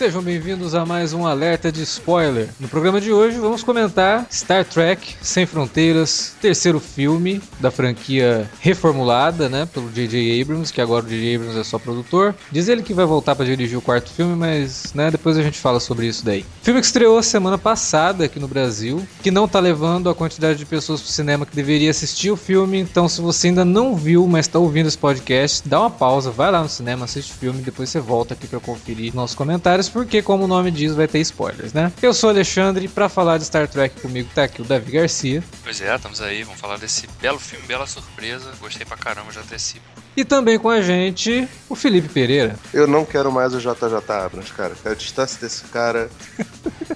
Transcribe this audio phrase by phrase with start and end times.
[0.00, 2.48] Sejam bem-vindos a mais um alerta de spoiler.
[2.58, 9.50] No programa de hoje vamos comentar Star Trek Sem Fronteiras, terceiro filme da franquia reformulada,
[9.50, 10.40] né, pelo J.J.
[10.40, 11.36] Abrams, que agora o J.J.
[11.36, 12.34] Abrams é só produtor.
[12.50, 15.58] Diz ele que vai voltar para dirigir o quarto filme, mas, né, depois a gente
[15.58, 16.46] fala sobre isso daí.
[16.62, 20.64] Filme que estreou semana passada aqui no Brasil, que não tá levando a quantidade de
[20.64, 24.48] pessoas pro cinema que deveria assistir o filme, então se você ainda não viu, mas
[24.48, 27.90] tá ouvindo esse podcast, dá uma pausa, vai lá no cinema, assiste o filme, depois
[27.90, 31.72] você volta aqui para conferir nossos comentários porque, como o nome diz, vai ter spoilers,
[31.72, 31.92] né?
[32.02, 35.42] Eu sou Alexandre para falar de Star Trek comigo tá aqui o Davi Garcia.
[35.62, 38.52] Pois é, estamos aí, vamos falar desse belo filme, bela surpresa.
[38.60, 39.84] Gostei pra caramba, já antecipo.
[40.16, 42.56] E também com a gente, o Felipe Pereira.
[42.74, 44.74] Eu não quero mais o JJ Abrams, cara.
[44.82, 46.10] Quero distância desse cara.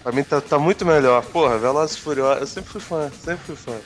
[0.02, 1.24] pra mim tá, tá, muito melhor.
[1.26, 3.76] Porra, Velozes e Furiosos, eu sempre fui fã, sempre fui fã.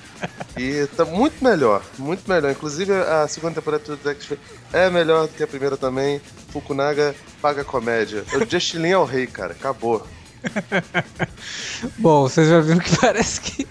[0.56, 2.50] E tá muito melhor, muito melhor.
[2.50, 4.38] Inclusive a segunda temporada do X
[4.72, 6.20] é melhor do que a primeira também.
[6.48, 8.24] Fukunaga paga comédia.
[8.34, 9.52] O Justin Lin é o rei, cara.
[9.52, 10.06] Acabou.
[11.98, 13.66] Bom, vocês já viram que parece que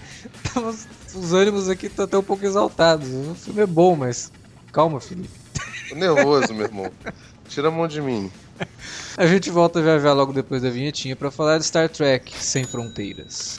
[1.14, 3.08] os ânimos aqui estão até um pouco exaltados.
[3.08, 4.30] O filme é bom, mas
[4.72, 5.47] calma, Felipe.
[5.88, 6.92] Tô nervoso, meu irmão.
[7.48, 8.30] Tira a mão de mim.
[9.16, 12.64] A gente volta já já logo depois da vinhetinha para falar de Star Trek Sem
[12.64, 13.58] Fronteiras.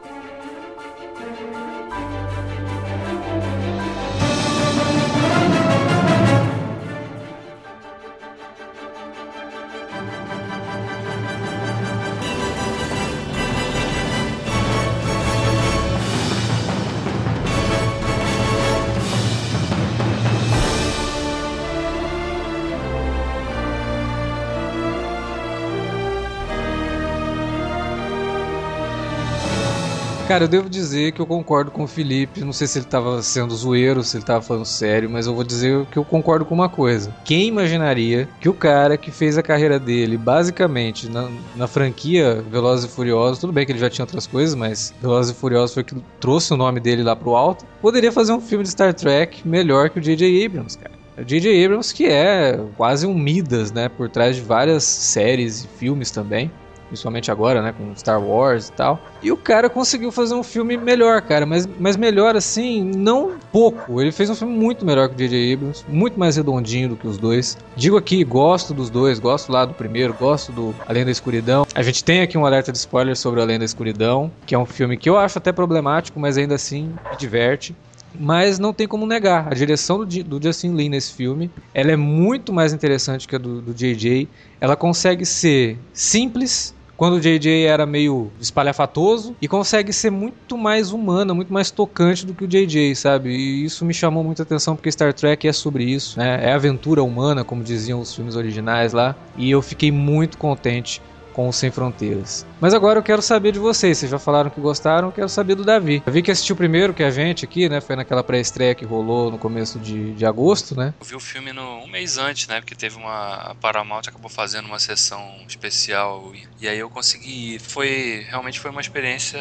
[30.31, 32.39] Cara, eu devo dizer que eu concordo com o Felipe.
[32.39, 35.43] Não sei se ele tava sendo zoeiro, se ele tava falando sério, mas eu vou
[35.43, 37.13] dizer que eu concordo com uma coisa.
[37.25, 42.85] Quem imaginaria que o cara que fez a carreira dele basicamente na, na franquia Velozes
[42.89, 45.83] e Furiosos, tudo bem que ele já tinha outras coisas, mas Velozes e Furiosos foi
[45.83, 49.45] que trouxe o nome dele lá pro alto, poderia fazer um filme de Star Trek
[49.45, 50.45] melhor que o J.J.
[50.45, 50.95] Abrams, cara.
[51.25, 51.65] J.J.
[51.65, 56.49] Abrams que é quase um Midas, né, por trás de várias séries e filmes também
[56.91, 58.99] principalmente agora, né, com Star Wars e tal.
[59.23, 64.01] E o cara conseguiu fazer um filme melhor, cara, mas, mas melhor assim, não pouco.
[64.01, 65.53] Ele fez um filme muito melhor que o J.J.
[65.53, 67.57] Abrams, muito mais redondinho do que os dois.
[67.77, 71.65] Digo aqui, gosto dos dois, gosto lá do primeiro, gosto do Além da Escuridão.
[71.73, 74.65] A gente tem aqui um alerta de spoiler sobre Além da Escuridão, que é um
[74.65, 77.73] filme que eu acho até problemático, mas ainda assim me diverte
[78.13, 79.47] mas não tem como negar.
[79.49, 83.39] A direção do, do Justin Lin nesse filme, ela é muito mais interessante que a
[83.39, 84.27] do, do JJ.
[84.59, 90.91] Ela consegue ser simples, quando o JJ era meio espalhafatoso e consegue ser muito mais
[90.91, 93.31] humana, muito mais tocante do que o JJ, sabe?
[93.31, 96.47] E isso me chamou muita atenção porque Star Trek é sobre isso, né?
[96.47, 101.01] É aventura humana, como diziam os filmes originais lá, e eu fiquei muito contente
[101.33, 102.45] com o Sem Fronteiras.
[102.59, 103.97] Mas agora eu quero saber de vocês.
[103.97, 106.01] Vocês já falaram que gostaram, eu quero saber do Davi.
[106.05, 107.81] Davi que assistiu primeiro que a gente aqui, né?
[107.81, 110.93] Foi naquela pré-estreia que rolou no começo de, de agosto, né?
[110.99, 112.59] Eu vi o filme no, um mês antes, né?
[112.59, 113.35] Porque teve uma.
[113.35, 117.59] A Paramount acabou fazendo uma sessão especial e, e aí eu consegui ir.
[117.59, 118.25] Foi.
[118.29, 119.39] Realmente foi uma experiência.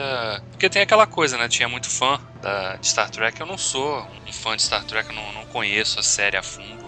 [0.50, 1.48] Porque tem aquela coisa, né?
[1.48, 3.40] Tinha muito fã da, de Star Trek.
[3.40, 6.42] Eu não sou um fã de Star Trek, eu não, não conheço a série a
[6.42, 6.80] fundo.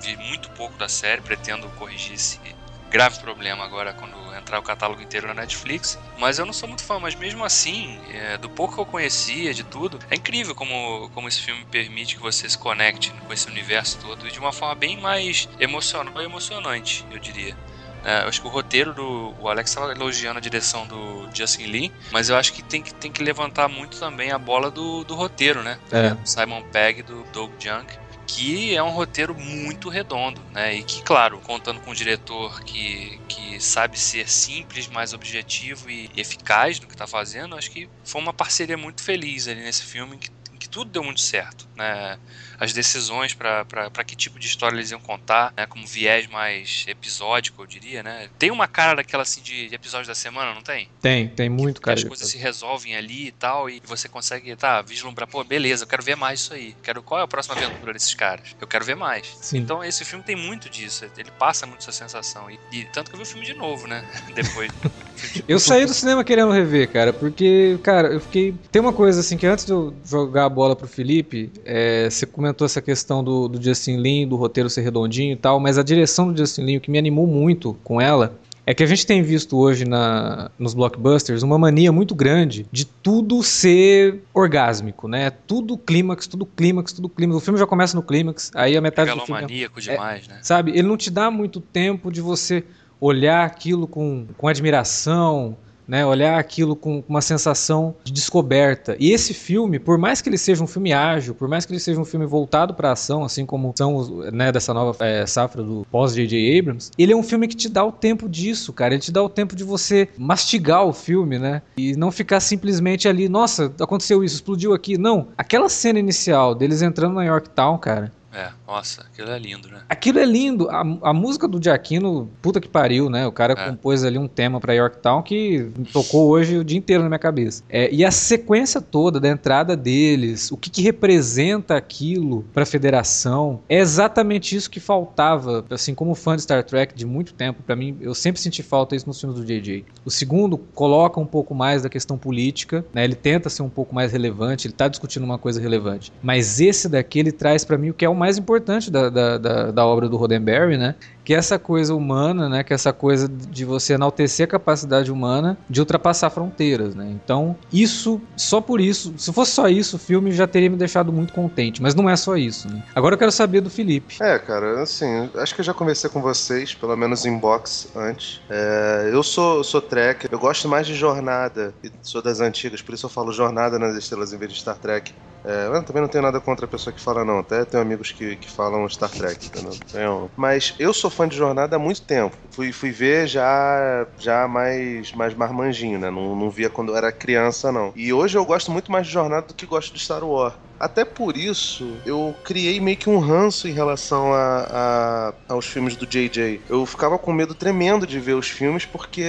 [0.00, 2.40] Vi, muito pouco da série, pretendo corrigir esse
[2.90, 5.98] grave problema agora quando entrar o catálogo inteiro na Netflix.
[6.18, 9.52] Mas eu não sou muito fã, mas mesmo assim, é, do pouco que eu conhecia,
[9.52, 13.48] de tudo, é incrível como, como esse filme permite que você se conecte com esse
[13.48, 17.56] universo todo e de uma forma bem mais emocional e emocionante, eu diria.
[18.04, 19.34] É, eu acho que o roteiro do.
[19.40, 22.94] O Alex estava elogiando a direção do Justin Lee, mas eu acho que tem que,
[22.94, 25.78] tem que levantar muito também a bola do, do roteiro, né?
[25.90, 26.16] É.
[26.24, 27.98] Simon Pegg, do Doug Junk
[28.28, 30.74] que é um roteiro muito redondo, né?
[30.74, 36.10] E que, claro, contando com um diretor que, que sabe ser simples, mais objetivo e
[36.14, 40.18] eficaz no que está fazendo, acho que foi uma parceria muito feliz ali nesse filme
[40.18, 40.30] que,
[40.60, 42.18] que tudo deu muito certo, né?
[42.58, 45.66] As decisões para que tipo de história eles iam contar, né?
[45.66, 48.28] Como viés mais episódico, eu diria, né?
[48.38, 50.88] Tem uma cara daquela assim de, de episódio da semana, não tem?
[51.00, 51.96] Tem, tem muito, que, cara.
[51.96, 55.84] Que as coisas se resolvem ali e tal, e você consegue, tá, vislumbrar, pô, beleza,
[55.84, 56.74] eu quero ver mais isso aí.
[56.82, 58.56] Quero, qual é a próxima aventura desses caras?
[58.60, 59.36] Eu quero ver mais.
[59.40, 59.58] Sim.
[59.58, 62.50] Então esse filme tem muito disso, ele passa muito essa sensação.
[62.50, 64.04] E, e tanto que eu vi o filme de novo, né?
[64.34, 64.70] Depois.
[65.46, 68.54] eu saí do cinema querendo rever, cara, porque, cara, eu fiquei.
[68.72, 72.26] Tem uma coisa assim que antes de eu jogar a bola pro Felipe, é, você
[72.26, 75.76] começou comentou essa questão do, do Justin Lin, do roteiro ser redondinho e tal, mas
[75.76, 78.86] a direção do Justin Lin, o que me animou muito com ela, é que a
[78.86, 85.08] gente tem visto hoje na, nos blockbusters uma mania muito grande de tudo ser orgásmico,
[85.08, 85.30] né?
[85.30, 87.38] Tudo clímax, tudo clímax, tudo clímax.
[87.38, 89.40] O filme já começa no clímax, aí a metade do filme...
[89.42, 90.40] maníaco demais, é, né?
[90.42, 90.72] Sabe?
[90.72, 92.64] Ele não te dá muito tempo de você
[93.00, 95.56] olhar aquilo com, com admiração,
[95.88, 98.94] né, olhar aquilo com uma sensação de descoberta.
[99.00, 101.80] E esse filme, por mais que ele seja um filme ágil, por mais que ele
[101.80, 105.86] seja um filme voltado para ação, assim como são né, dessa nova é, safra do
[105.90, 106.58] pós J.J.
[106.58, 108.92] Abrams, ele é um filme que te dá o tempo disso, cara.
[108.92, 113.08] Ele te dá o tempo de você mastigar o filme, né, e não ficar simplesmente
[113.08, 114.98] ali, nossa, aconteceu isso, explodiu aqui.
[114.98, 119.80] Não, aquela cena inicial deles entrando na Yorktown, cara, é, nossa, aquilo é lindo, né?
[119.88, 120.68] Aquilo é lindo.
[120.68, 123.26] A, a música do Giacchino, puta que pariu, né?
[123.26, 123.70] O cara é.
[123.70, 127.62] compôs ali um tema pra Yorktown que tocou hoje o dia inteiro na minha cabeça.
[127.70, 133.62] É, e a sequência toda da entrada deles, o que, que representa aquilo pra federação,
[133.70, 137.74] é exatamente isso que faltava, assim, como fã de Star Trek de muito tempo, para
[137.74, 139.86] mim, eu sempre senti falta isso nos filmes do JJ.
[140.04, 143.02] O segundo coloca um pouco mais da questão política, né?
[143.02, 146.12] Ele tenta ser um pouco mais relevante, ele tá discutindo uma coisa relevante.
[146.22, 148.57] Mas esse daqui, ele traz para mim o que é o mais importante
[148.90, 150.94] da, da, da, da obra do Roddenberry, né?
[151.28, 155.78] Que essa coisa humana, né, que essa coisa de você enaltecer a capacidade humana de
[155.78, 157.06] ultrapassar fronteiras, né?
[157.22, 161.12] Então, isso, só por isso, se fosse só isso, o filme já teria me deixado
[161.12, 162.82] muito contente, mas não é só isso, né?
[162.94, 164.16] Agora eu quero saber do Felipe.
[164.22, 168.40] É, cara, assim, acho que eu já conversei com vocês, pelo menos em box antes.
[168.48, 173.04] É, eu sou, sou tracker, eu gosto mais de jornada, sou das antigas, por isso
[173.04, 175.12] eu falo jornada nas estrelas em vez de Star Trek.
[175.44, 177.38] É, eu também não tenho nada contra a pessoa que fala, não.
[177.38, 180.30] Até tenho amigos que, que falam Star Trek, entendeu?
[180.36, 182.36] Mas eu sou fã de jornada há muito tempo.
[182.50, 186.10] Fui, fui ver já já mais, mais marmanjinho, né?
[186.10, 187.92] Não, não via quando eu era criança, não.
[187.96, 190.54] E hoje eu gosto muito mais de jornada do que gosto de Star Wars.
[190.78, 195.96] Até por isso, eu criei meio que um ranço em relação a, a, aos filmes
[195.96, 196.60] do JJ.
[196.68, 199.24] Eu ficava com medo tremendo de ver os filmes porque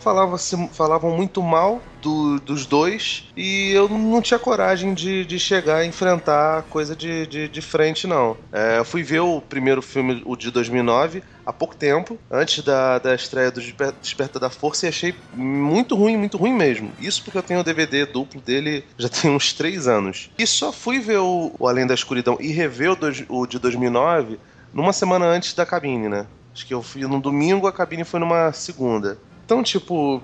[0.00, 0.38] falavam,
[0.72, 5.88] falavam muito mal do, dos dois e eu não tinha coragem de, de chegar e
[5.88, 8.36] enfrentar coisa de, de, de frente, não.
[8.52, 12.98] É, eu fui ver o primeiro filme, o de 2009, há pouco tempo, antes da,
[12.98, 13.60] da estreia do
[14.00, 16.92] Desperta da Força, e achei muito ruim, muito ruim mesmo.
[16.98, 20.30] Isso porque eu tenho o DVD duplo dele já tem uns três anos.
[20.38, 22.96] E só fui ver o, o Além da Escuridão e rever o,
[23.40, 24.38] o de 2009
[24.72, 26.26] numa semana antes da cabine, né?
[26.54, 29.18] Acho que eu fui no domingo, a cabine foi numa segunda.
[29.44, 30.22] Então, tipo,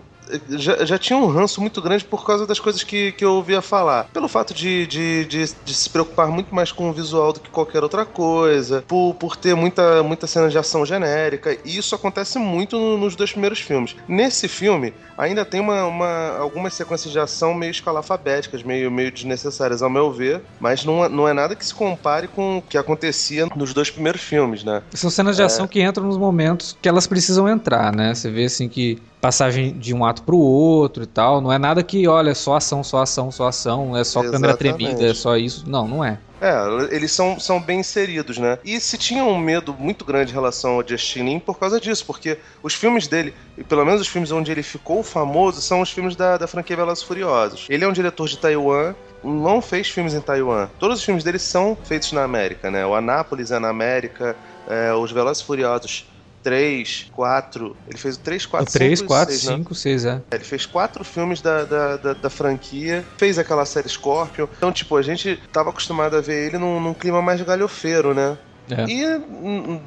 [0.51, 3.63] já, já tinha um ranço muito grande por causa das coisas que, que eu ouvia
[3.63, 4.05] falar.
[4.13, 7.51] Pelo fato de, de, de, de, se preocupar muito mais com o visual do que
[7.51, 12.39] qualquer outra coisa, por, por ter muita, muita cena de ação genérica, e isso acontece
[12.39, 13.97] muito nos dois primeiros filmes.
[14.07, 19.82] Nesse filme, ainda tem uma, uma, algumas sequências de ação meio escalafabéticas, meio, meio desnecessárias,
[19.82, 22.77] ao meu ver, mas não, é, não é nada que se compare com o que
[22.77, 24.82] acontecia nos dois primeiros filmes, né?
[24.93, 25.44] São cenas de é...
[25.44, 28.15] ação que entram nos momentos que elas precisam entrar, né?
[28.15, 31.41] Você vê assim que passagem de um ato pro outro e tal.
[31.41, 34.32] Não é nada que, olha, só ação, só ação, só ação, é só Exatamente.
[34.32, 35.65] câmera tremida, é só isso.
[35.69, 36.19] Não, não é.
[36.41, 38.58] É, eles são, são bem inseridos, né?
[38.65, 42.06] E se tinha um medo muito grande em relação ao Justin Lin por causa disso,
[42.06, 45.91] porque os filmes dele, e pelo menos os filmes onde ele ficou famoso, são os
[45.91, 47.67] filmes da, da franquia Velozes Furiosos.
[47.69, 48.94] Ele é um diretor de Taiwan,
[49.25, 50.69] não fez filmes em Taiwan.
[50.79, 52.87] Todos os filmes dele são feitos na América, né?
[52.87, 54.37] O Anápolis é na América,
[54.69, 56.06] é, os Velozes Furiosos
[56.48, 57.76] 3, 4.
[57.86, 60.22] Ele fez o 3, 4, 3, 5, 4, 6, 5, 6, é.
[60.32, 64.46] Ele fez quatro filmes da, da, da, da, franquia, fez aquela série Scorpion.
[64.56, 68.38] Então, tipo, a gente tava acostumado a ver ele num, num clima mais galhofeiro, né?
[68.70, 68.84] É.
[68.89, 69.05] E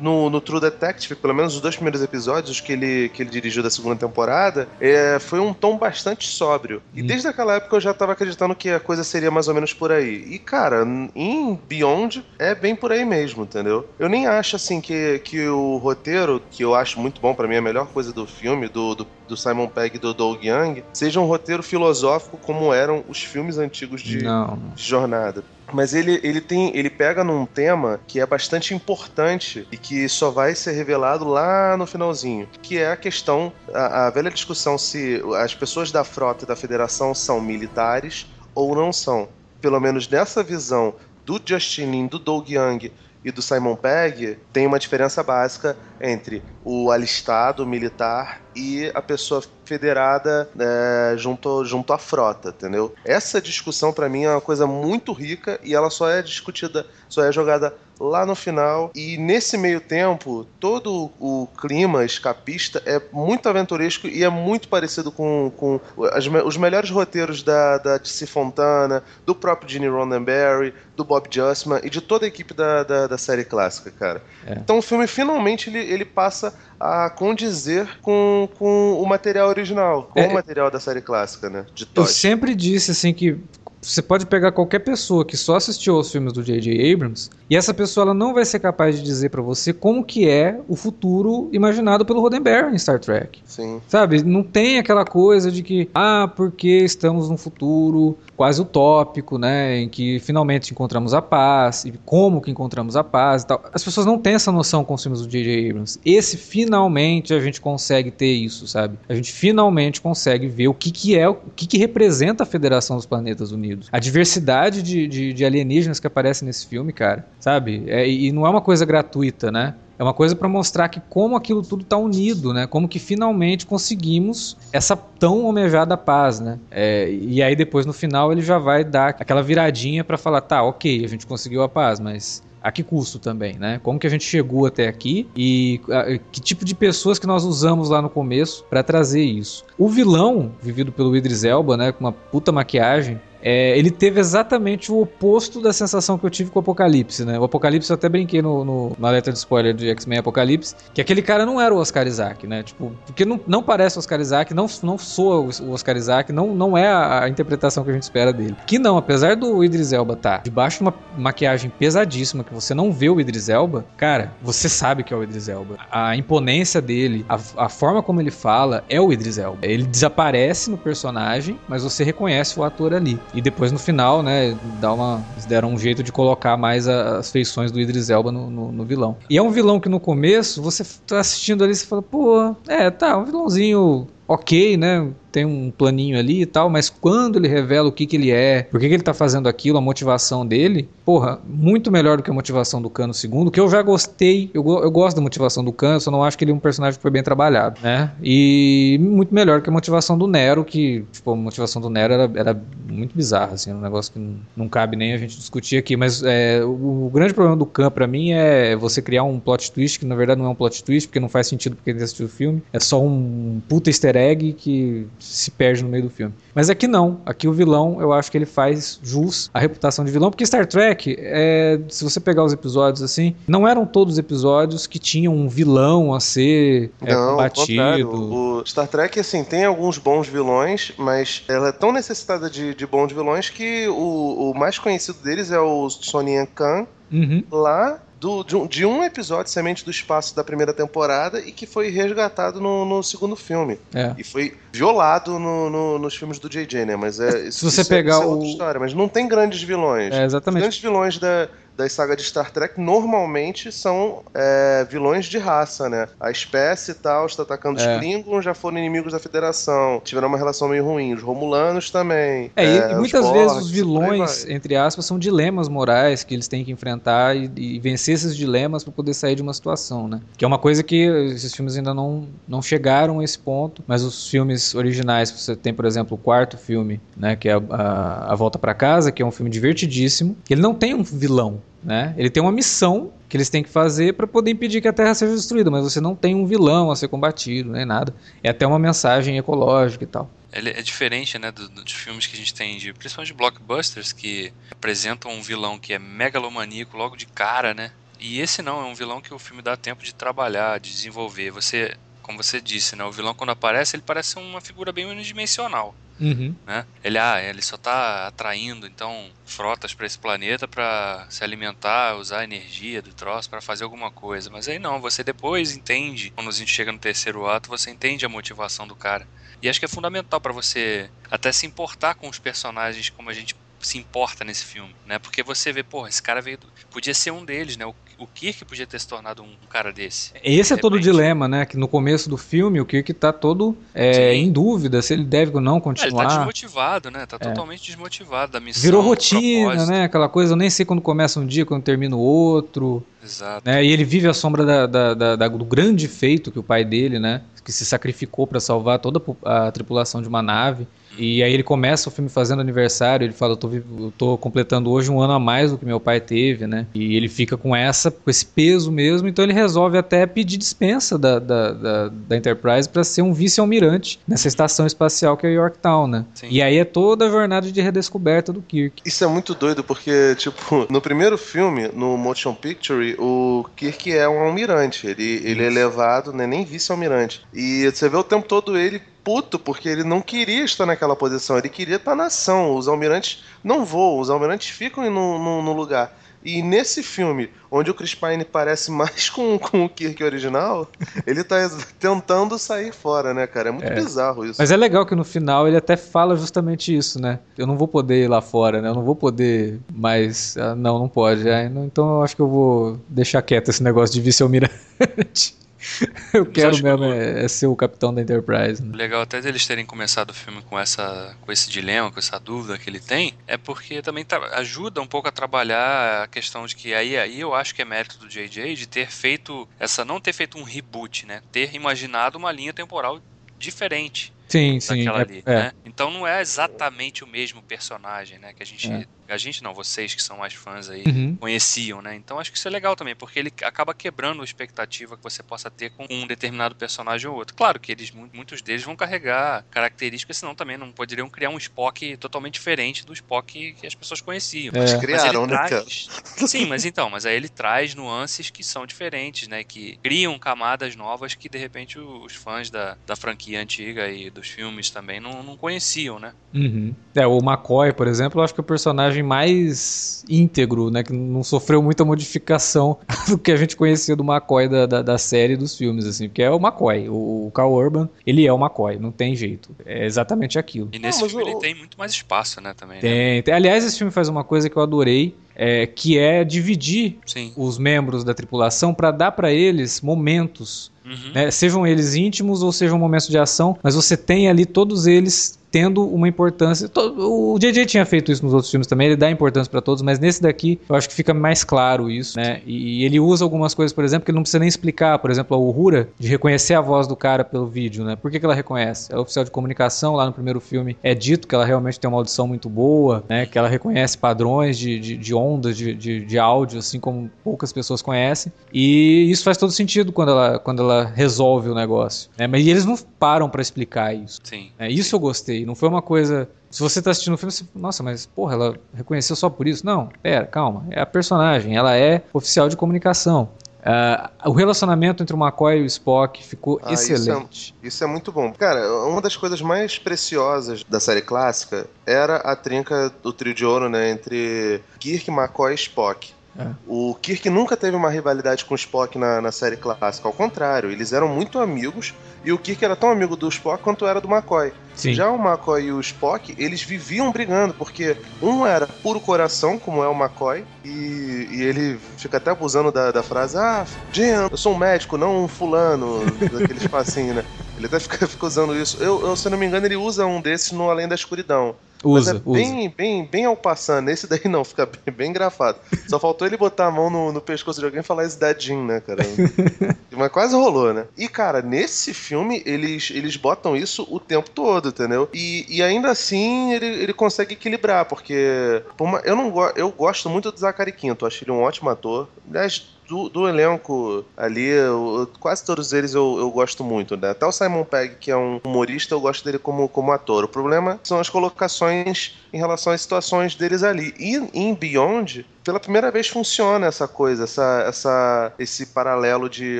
[0.01, 3.61] no, no, True Detective, pelo menos os dois primeiros episódios que ele, que ele dirigiu
[3.61, 6.81] da segunda temporada, é, foi um tom bastante sóbrio.
[6.93, 7.05] E hum.
[7.05, 9.91] desde aquela época eu já tava acreditando que a coisa seria mais ou menos por
[9.91, 10.25] aí.
[10.29, 10.85] E, cara,
[11.15, 13.87] em Beyond é bem por aí mesmo, entendeu?
[13.99, 17.55] Eu nem acho, assim, que, que o roteiro, que eu acho muito bom, para mim
[17.55, 20.83] é a melhor coisa do filme, do, do, do Simon Pegg e do Doug Young,
[20.93, 25.43] seja um roteiro filosófico como eram os filmes antigos de, de jornada.
[25.73, 30.29] Mas ele, ele tem ele pega num tema que é bastante importante e que só
[30.29, 35.21] vai ser revelado lá no finalzinho, que é a questão a, a velha discussão se
[35.37, 39.29] as pessoas da frota e da federação são militares ou não são.
[39.59, 42.91] Pelo menos nessa visão do Justin Lin, do Doug Young
[43.23, 49.41] e do Simon Pegg, tem uma diferença básica entre o alistado militar e a pessoa
[49.65, 52.93] federada é, junto, junto à frota, entendeu?
[53.05, 57.23] Essa discussão para mim é uma coisa muito rica e ela só é discutida, só
[57.23, 58.91] é jogada lá no final.
[58.95, 65.11] E nesse meio tempo, todo o clima escapista é muito aventuresco e é muito parecido
[65.11, 65.79] com, com
[66.11, 71.79] as, os melhores roteiros da, da DC Fontana, do próprio Gene Roddenberry, do Bob Justman
[71.83, 74.21] e de toda a equipe da, da, da série clássica, cara.
[74.45, 74.53] É.
[74.53, 80.19] Então o filme finalmente ele, ele passa a condizer com, com o material original, com
[80.19, 81.65] é, o material da série clássica, né?
[81.75, 82.07] De Todd.
[82.07, 83.37] Eu sempre disse assim que
[83.81, 86.93] você pode pegar qualquer pessoa que só assistiu aos filmes do J.J.
[86.93, 90.29] Abrams e essa pessoa ela não vai ser capaz de dizer para você como que
[90.29, 93.41] é o futuro imaginado pelo Roddenberry em Star Trek.
[93.43, 93.81] Sim.
[93.87, 94.23] Sabe?
[94.23, 99.87] Não tem aquela coisa de que, ah, porque estamos num futuro quase utópico, né, em
[99.87, 103.63] que finalmente encontramos a paz e como que encontramos a paz e tal.
[103.71, 105.69] As pessoas não têm essa noção com os filmes do J.J.
[105.69, 105.99] Abrams.
[106.03, 108.97] Esse finalmente a gente consegue ter isso, sabe?
[109.07, 112.95] A gente finalmente consegue ver o que que é, o que que representa a Federação
[112.95, 113.87] dos Planetas Unidos.
[113.91, 117.83] A diversidade de, de, de alienígenas que aparece nesse filme, cara, sabe?
[117.85, 119.75] É, e não é uma coisa gratuita, né?
[120.01, 122.65] É uma coisa para mostrar que como aquilo tudo está unido, né?
[122.65, 126.57] Como que finalmente conseguimos essa tão almejada paz, né?
[126.71, 130.63] É, e aí depois no final ele já vai dar aquela viradinha para falar, tá,
[130.63, 133.79] ok, a gente conseguiu a paz, mas a que custo também, né?
[133.83, 137.43] Como que a gente chegou até aqui e a, que tipo de pessoas que nós
[137.43, 139.63] usamos lá no começo para trazer isso.
[139.77, 144.91] O vilão, vivido pelo Idris Elba, né, com uma puta maquiagem, é, ele teve exatamente
[144.91, 147.39] o oposto da sensação que eu tive com o Apocalipse, né?
[147.39, 151.01] O Apocalipse eu até brinquei no, no na letra de spoiler de X-Men Apocalipse, que
[151.01, 152.63] aquele cara não era o Oscar Isaac, né?
[152.63, 156.53] Tipo, porque não, não parece o Oscar Isaac, não, não soa o Oscar Isaac, não,
[156.53, 158.55] não é a, a interpretação que a gente espera dele.
[158.65, 162.73] Que não, apesar do Idris Elba estar tá debaixo de uma maquiagem pesadíssima, que você
[162.73, 165.77] não vê o Idris Elba, cara, você sabe que é o Idris Elba.
[165.91, 169.59] A imponência dele, a, a forma como ele fala, é o Idris Elba.
[169.61, 173.19] Ele desaparece no personagem, mas você reconhece o ator ali.
[173.33, 177.17] E depois no final, né, dá uma, eles deram um jeito de colocar mais a,
[177.17, 179.17] as feições do Idris Elba no, no, no, vilão.
[179.29, 182.89] E é um vilão que no começo, você tá assistindo ali e fala, pô, é,
[182.89, 185.07] tá, um vilãozinho ok, né?
[185.31, 188.63] Tem um planinho ali e tal, mas quando ele revela o que, que ele é,
[188.63, 192.29] por que, que ele tá fazendo aquilo, a motivação dele, porra, muito melhor do que
[192.29, 195.71] a motivação do Cano segundo, que eu já gostei, eu, eu gosto da motivação do
[195.71, 198.11] Cano, só não acho que ele é um personagem que foi bem trabalhado, né?
[198.23, 202.31] E muito melhor que a motivação do Nero, que, tipo, a motivação do Nero era,
[202.35, 205.95] era muito bizarra, assim, um negócio que não, não cabe nem a gente discutir aqui,
[205.95, 209.71] mas é, o, o, grande problema do Khan para mim é você criar um plot
[209.71, 212.03] twist que na verdade não é um plot twist, porque não faz sentido porque ele
[212.03, 216.09] assistiu o filme, é só um puta easter egg que se perde no meio do
[216.09, 216.33] filme.
[216.53, 217.21] Mas aqui não.
[217.25, 220.65] Aqui o vilão, eu acho que ele faz jus à reputação de vilão, porque Star
[220.65, 225.47] Trek, é, se você pegar os episódios assim, não eram todos episódios que tinham um
[225.47, 228.09] vilão a ser é, não, combatido.
[228.11, 232.85] O Star Trek, assim, tem alguns bons vilões, mas ela é tão necessitada de, de
[232.85, 237.43] bons vilões que o, o mais conhecido deles é o Sonyan Khan, uhum.
[237.51, 241.65] lá do, de, um, de, um, episódio Semente do Espaço da primeira temporada e que
[241.65, 243.79] foi resgatado no, no segundo filme.
[243.91, 244.13] É.
[244.15, 246.95] E foi violado no, no, nos filmes do JJ, né?
[246.95, 247.49] Mas é.
[247.49, 250.13] Se você pegar é, é outra história, mas não tem grandes vilões.
[250.13, 250.59] É, exatamente.
[250.59, 255.89] Os grandes vilões da, das sagas de Star Trek normalmente são é, vilões de raça,
[255.89, 256.07] né?
[256.19, 257.93] A espécie e tal está atacando é.
[257.93, 261.13] os Klingons, já foram inimigos da Federação, tiveram uma relação meio ruim.
[261.13, 262.51] Os Romulanos também.
[262.55, 266.63] É, é e muitas vezes os vilões, entre aspas, são dilemas morais que eles têm
[266.63, 270.21] que enfrentar e, e vencer esses dilemas para poder sair de uma situação, né?
[270.37, 270.95] Que é uma coisa que
[271.33, 275.73] esses filmes ainda não, não chegaram a esse ponto, mas os filmes originais, você tem,
[275.73, 277.35] por exemplo, o quarto filme, né?
[277.35, 280.61] Que é a, a, a Volta para Casa, que é um filme divertidíssimo, que ele
[280.61, 281.61] não tem um vilão.
[281.83, 282.13] Né?
[282.17, 285.15] Ele tem uma missão que eles têm que fazer para poder impedir que a Terra
[285.15, 288.13] seja destruída, mas você não tem um vilão a ser combatido, nem nada.
[288.43, 290.29] É até uma mensagem ecológica e tal.
[290.53, 294.51] Ele é diferente, né, dos filmes que a gente tem, de, principalmente de blockbusters, que
[294.69, 297.91] apresentam um vilão que é megalomaníaco logo de cara, né?
[298.19, 301.51] E esse não, é um vilão que o filme dá tempo de trabalhar, de desenvolver.
[301.51, 305.95] Você, como você disse, né, o vilão quando aparece, ele parece uma figura bem unidimensional.
[306.19, 306.55] Uhum.
[306.67, 306.85] Né?
[307.03, 312.41] Ele, ah, ele só está atraindo então frotas para esse planeta para se alimentar, usar
[312.41, 314.49] a energia do troço para fazer alguma coisa.
[314.51, 318.25] Mas aí não, você depois entende, quando a gente chega no terceiro ato, você entende
[318.25, 319.27] a motivação do cara.
[319.61, 323.33] E acho que é fundamental para você até se importar com os personagens como a
[323.33, 325.17] gente se importa nesse filme, né?
[325.17, 326.59] Porque você vê, porra, esse cara veio.
[326.91, 327.85] Podia ser um deles, né?
[327.85, 330.31] O, o Kirk podia ter se tornado um cara desse.
[330.43, 331.65] Esse é todo o dilema, né?
[331.65, 335.55] Que no começo do filme o Kirk tá todo é, em dúvida se ele deve
[335.55, 336.21] ou não continuar.
[336.21, 337.25] É, ele tá desmotivado, né?
[337.25, 337.49] Tá é.
[337.49, 338.83] totalmente desmotivado da missão.
[338.83, 340.03] Virou rotina, né?
[340.03, 343.03] Aquela coisa, eu nem sei quando começa um dia, quando termina o outro.
[343.23, 343.63] Exato.
[343.65, 343.83] Né?
[343.83, 347.17] E ele vive à sombra da, da, da, do grande feito que o pai dele,
[347.17, 347.41] né?
[347.65, 350.87] Que se sacrificou para salvar toda a tripulação de uma nave.
[351.17, 354.89] E aí ele começa o filme fazendo aniversário, ele fala, eu tô, eu tô, completando
[354.89, 356.87] hoje um ano a mais do que meu pai teve, né?
[356.93, 361.17] E ele fica com essa, com esse peso mesmo, então ele resolve até pedir dispensa
[361.17, 366.07] da, da, da, da Enterprise para ser um vice-almirante nessa estação espacial que é Yorktown,
[366.07, 366.25] né?
[366.33, 366.47] Sim.
[366.49, 369.01] E aí é toda a jornada de redescoberta do Kirk.
[369.05, 374.27] Isso é muito doido, porque, tipo, no primeiro filme, no Motion Picture, o Kirk é
[374.27, 377.41] um almirante, ele, ele é levado, né, nem vice-almirante.
[377.53, 381.57] E você vê o tempo todo ele puto porque ele não queria estar naquela posição,
[381.57, 382.75] ele queria estar na ação.
[382.75, 386.15] Os almirantes não voam, os almirantes ficam no, no, no lugar.
[386.43, 390.89] E nesse filme, onde o Chris Pine parece mais com, com o Kirk original,
[391.25, 393.69] ele tá tentando sair fora, né, cara?
[393.69, 393.93] É muito é.
[393.93, 394.55] bizarro isso.
[394.59, 397.39] Mas é legal que no final ele até fala justamente isso, né?
[397.55, 398.89] Eu não vou poder ir lá fora, né?
[398.89, 400.57] Eu não vou poder mais.
[400.57, 401.47] Ah, não, não pode.
[401.47, 405.60] Ah, então eu acho que eu vou deixar quieto esse negócio de vice-almirante.
[406.33, 408.81] Eu quero mesmo é, é, ser o capitão da Enterprise.
[408.81, 408.95] Né?
[408.95, 412.77] Legal até deles terem começado o filme com, essa, com esse dilema, com essa dúvida
[412.77, 416.93] que ele tem, é porque também ajuda um pouco a trabalhar a questão de que
[416.93, 420.33] aí, aí eu acho que é mérito do JJ de ter feito essa não ter
[420.33, 421.41] feito um reboot, né?
[421.51, 423.19] Ter imaginado uma linha temporal
[423.57, 424.33] diferente.
[424.51, 425.07] Sim, sim.
[425.07, 425.55] É, ali, é.
[425.55, 425.71] Né?
[425.85, 428.53] Então não é exatamente o mesmo personagem, né?
[428.53, 431.35] Que a gente é a gente não, vocês que são mais fãs aí, uhum.
[431.37, 432.15] conheciam, né?
[432.15, 435.41] Então acho que isso é legal também, porque ele acaba quebrando a expectativa que você
[435.41, 437.55] possa ter com um determinado personagem ou outro.
[437.55, 442.17] Claro que eles, muitos deles vão carregar características, senão também não poderiam criar um Spock
[442.17, 444.73] totalmente diferente do Spock que as pessoas conheciam.
[444.75, 444.79] É.
[444.79, 445.65] Mas criaram, né?
[445.67, 446.09] Traz...
[446.47, 449.63] Sim, mas então, mas aí ele traz nuances que são diferentes, né?
[449.63, 454.49] Que criam camadas novas que de repente os fãs da, da franquia antiga e dos
[454.49, 456.33] filmes também não, não conheciam, né?
[456.53, 456.93] Uhum.
[457.15, 461.03] É, o McCoy, por exemplo, eu acho que o personagem personagem mais íntegro, né?
[461.03, 465.17] Que não sofreu muita modificação do que a gente conhecia do McCoy da, da, da
[465.17, 466.27] série dos filmes, assim.
[466.27, 467.09] Porque é o McCoy.
[467.09, 469.75] O, o Carl Urban, ele é o McCoy, não tem jeito.
[469.85, 470.89] É exatamente aquilo.
[470.91, 471.51] E nesse não, filme eu...
[471.51, 472.73] ele tem muito mais espaço, né?
[472.73, 472.99] Também.
[472.99, 473.41] Tem, né?
[473.41, 473.53] tem.
[473.53, 475.35] Aliás, esse filme faz uma coisa que eu adorei.
[475.53, 477.51] É, que é dividir Sim.
[477.57, 481.31] os membros da tripulação para dar para eles momentos, uhum.
[481.33, 485.59] né, sejam eles íntimos ou sejam momentos de ação, mas você tem ali todos eles
[485.71, 486.91] tendo uma importância.
[487.17, 490.19] O JJ tinha feito isso nos outros filmes também, ele dá importância para todos, mas
[490.19, 492.61] nesse daqui eu acho que fica mais claro isso, né?
[492.65, 495.55] E ele usa algumas coisas, por exemplo, que ele não precisa nem explicar, por exemplo,
[495.55, 498.17] a Uhura, de reconhecer a voz do cara pelo vídeo, né?
[498.17, 499.11] Por que, que ela reconhece?
[499.11, 502.09] Ela é oficial de comunicação, lá no primeiro filme é dito que ela realmente tem
[502.09, 503.45] uma audição muito boa, né?
[503.45, 507.71] Que ela reconhece padrões de, de, de ondas de, de, de áudio, assim como poucas
[507.71, 508.51] pessoas conhecem.
[508.73, 512.29] E isso faz todo sentido quando ela, quando ela resolve o negócio.
[512.37, 512.47] Né?
[512.47, 514.39] Mas eles não param para explicar isso.
[514.43, 514.71] Sim.
[514.77, 515.65] É, isso eu gostei.
[515.65, 516.49] Não foi uma coisa.
[516.69, 519.85] Se você tá assistindo o filme, você, nossa, mas porra, ela reconheceu só por isso?
[519.85, 520.85] Não, pera, calma.
[520.89, 523.49] É a personagem, ela é oficial de comunicação.
[523.81, 527.73] Uh, o relacionamento entre o McCoy e o Spock ficou ah, excelente.
[527.73, 528.53] Isso é, isso é, muito bom.
[528.53, 533.65] Cara, uma das coisas mais preciosas da série clássica era a trinca do trio de
[533.65, 534.11] ouro, né?
[534.11, 536.31] Entre Kirk, McCoy e Spock.
[536.57, 536.67] É.
[536.85, 540.91] O Kirk nunca teve uma rivalidade com o Spock na, na série clássica, ao contrário,
[540.91, 544.27] eles eram muito amigos e o Kirk era tão amigo do Spock quanto era do
[544.27, 544.73] McCoy.
[544.95, 545.13] Sim.
[545.13, 550.03] Já o McCoy e o Spock, eles viviam brigando, porque um era puro coração, como
[550.03, 554.57] é o McCoy, e, e ele fica até abusando da, da frase: Ah, Jim, eu
[554.57, 556.19] sou um médico, não um fulano,
[556.51, 557.45] daquele espacinho, né?
[557.77, 558.97] Ele até fica, fica usando isso.
[559.01, 561.75] Eu, eu, se eu não me engano, ele usa um desses no Além da Escuridão.
[562.03, 562.93] Usa, Mas é bem, usa.
[562.97, 564.09] bem, bem ao passando.
[564.09, 565.77] Esse daí não, fica bem, bem grafado.
[566.07, 568.83] Só faltou ele botar a mão no, no pescoço de alguém e falar esse dadinho,
[568.85, 569.23] né, cara?
[570.11, 571.05] Mas quase rolou, né?
[571.17, 575.29] E, cara, nesse filme, eles, eles botam isso o tempo todo, entendeu?
[575.33, 580.29] E, e ainda assim, ele, ele consegue equilibrar, porque por uma, eu, não, eu gosto
[580.29, 582.27] muito do Zachary Quinto, acho ele um ótimo ator.
[582.49, 587.31] Aliás, do, do elenco ali, eu, quase todos eles eu, eu gosto muito, né?
[587.31, 590.45] Até o Simon Pegg, que é um humorista, eu gosto dele como, como ator.
[590.45, 594.13] O problema são as colocações em relação às situações deles ali.
[594.17, 599.79] E em Beyond, pela primeira vez funciona essa coisa, essa, essa, esse paralelo de,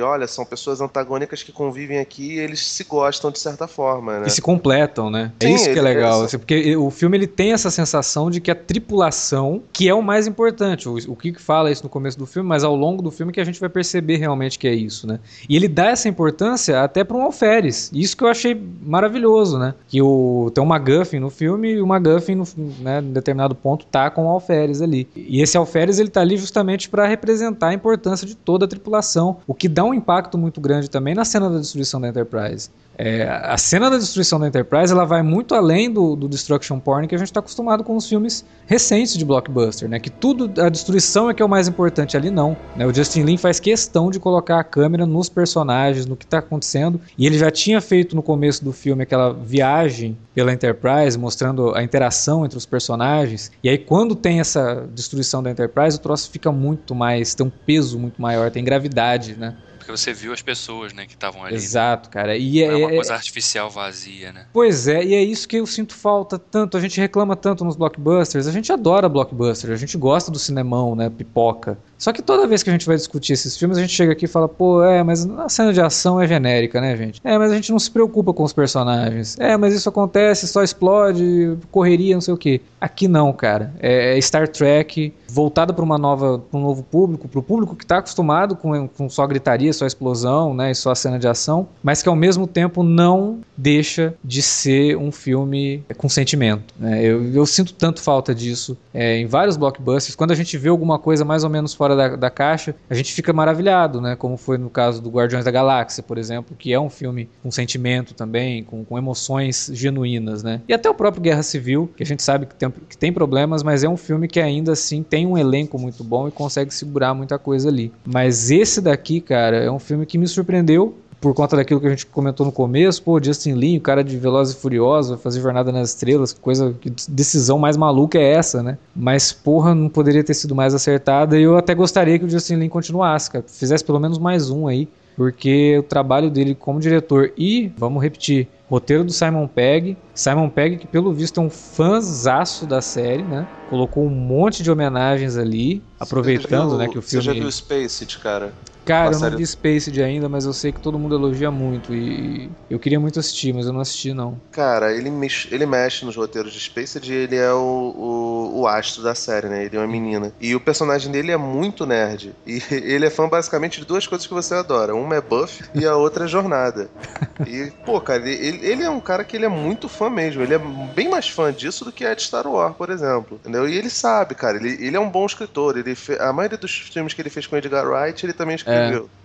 [0.00, 4.26] olha, são pessoas antagônicas que convivem aqui e eles se gostam de certa forma, né?
[4.26, 5.32] E se completam, né?
[5.40, 7.70] É Sim, é isso que é legal, é assim, porque o filme ele tem essa
[7.70, 11.82] sensação de que a tripulação, que é o mais importante, o, o Kiko fala isso
[11.82, 14.58] no começo do filme, mas ao longo do filme que a gente vai perceber realmente
[14.58, 15.18] que é isso, né?
[15.48, 19.74] E ele dá essa importância até para um alferes, isso que eu achei maravilhoso, né?
[19.88, 22.44] Que o, tem uma McGuffin no filme e o McGuffin, no,
[22.80, 25.08] né, em determinado ponto, tá com o alferes ali.
[25.14, 28.68] E esse alferes Alferes ele tá ali justamente para representar a importância de toda a
[28.68, 32.70] tripulação, o que dá um impacto muito grande também na cena da destruição da Enterprise.
[32.96, 37.08] É, a cena da destruição da Enterprise ela vai muito além do, do destruction porn
[37.08, 39.98] que a gente está acostumado com os filmes recentes de blockbuster, né?
[39.98, 42.56] Que tudo a destruição é que é o mais importante ali não.
[42.76, 42.86] Né?
[42.86, 47.00] O Justin Lin faz questão de colocar a câmera nos personagens, no que está acontecendo,
[47.16, 51.82] e ele já tinha feito no começo do filme aquela viagem pela Enterprise, mostrando a
[51.82, 53.50] interação entre os personagens.
[53.62, 57.50] E aí quando tem essa destruição da Enterprise, o troço fica muito mais, tem um
[57.50, 59.56] peso muito maior, tem gravidade, né?
[59.82, 61.52] Porque você viu as pessoas, né, que estavam ali.
[61.52, 61.56] Né?
[61.56, 62.36] Exato, cara.
[62.36, 64.46] E é, é uma coisa artificial vazia, né?
[64.52, 66.76] Pois é, e é isso que eu sinto falta tanto.
[66.76, 68.46] A gente reclama tanto nos blockbusters.
[68.46, 71.76] A gente adora blockbuster, a gente gosta do cinemão, né, pipoca.
[72.02, 74.24] Só que toda vez que a gente vai discutir esses filmes, a gente chega aqui
[74.24, 77.20] e fala, pô, é, mas a cena de ação é genérica, né, gente?
[77.22, 79.36] É, mas a gente não se preocupa com os personagens.
[79.38, 82.60] É, mas isso acontece, só explode, correria, não sei o quê.
[82.80, 83.72] Aqui não, cara.
[83.78, 87.74] É, é Star Trek voltada para uma nova, pra um novo público, para o público
[87.74, 91.68] que está acostumado com, com só gritaria, só explosão, né, e só cena de ação,
[91.82, 96.74] mas que ao mesmo tempo não deixa de ser um filme com sentimento.
[96.78, 97.02] Né?
[97.02, 100.14] Eu, eu sinto tanto falta disso é, em vários blockbusters.
[100.14, 103.12] Quando a gente vê alguma coisa mais ou menos fora da, da caixa, a gente
[103.12, 104.16] fica maravilhado, né?
[104.16, 107.50] Como foi no caso do Guardiões da Galáxia, por exemplo, que é um filme com
[107.50, 110.60] sentimento também, com, com emoções genuínas, né?
[110.68, 113.62] E até o próprio Guerra Civil, que a gente sabe que tem, que tem problemas,
[113.62, 117.14] mas é um filme que ainda assim tem um elenco muito bom e consegue segurar
[117.14, 117.92] muita coisa ali.
[118.04, 121.90] Mas esse daqui, cara, é um filme que me surpreendeu por conta daquilo que a
[121.90, 125.70] gente comentou no começo, pô, Justin Lin, o cara de Velozes e Furiosos, fazer Jornada
[125.70, 128.76] nas Estrelas, que coisa, que decisão mais maluca é essa, né?
[128.94, 132.56] Mas, porra, não poderia ter sido mais acertada e eu até gostaria que o Justin
[132.56, 137.32] Lin continuasse, cara, fizesse pelo menos mais um aí, porque o trabalho dele como diretor
[137.38, 142.66] e, vamos repetir, roteiro do Simon Pegg, Simon Pegg que pelo visto é um fãzaço
[142.66, 143.46] da série, né?
[143.70, 147.22] Colocou um monte de homenagens ali, aproveitando, né, que o filme...
[147.24, 148.52] Você já viu Spaced, cara?
[148.84, 152.50] Cara, eu não vi Spaced ainda, mas eu sei que todo mundo elogia muito e
[152.68, 154.40] eu queria muito assistir, mas eu não assisti não.
[154.50, 158.66] Cara, ele mexe, ele mexe nos roteiros de Spaced e ele é o, o, o,
[158.66, 159.64] astro da série, né?
[159.64, 160.32] Ele é uma menina.
[160.40, 162.34] E o personagem dele é muito nerd.
[162.46, 164.94] E ele é fã basicamente de duas coisas que você adora.
[164.94, 166.90] Uma é Buff e a outra é Jornada.
[167.44, 170.42] E, pô, cara, ele, ele é um cara que ele é muito fã mesmo.
[170.42, 170.58] Ele é
[170.94, 173.40] bem mais fã disso do que é de Star Wars, por exemplo.
[173.42, 173.68] Entendeu?
[173.68, 175.76] E ele sabe, cara, ele, ele é um bom escritor.
[175.76, 176.16] Ele fe...
[176.20, 178.71] A maioria dos filmes que ele fez com Edgar Wright, ele também escreveu é.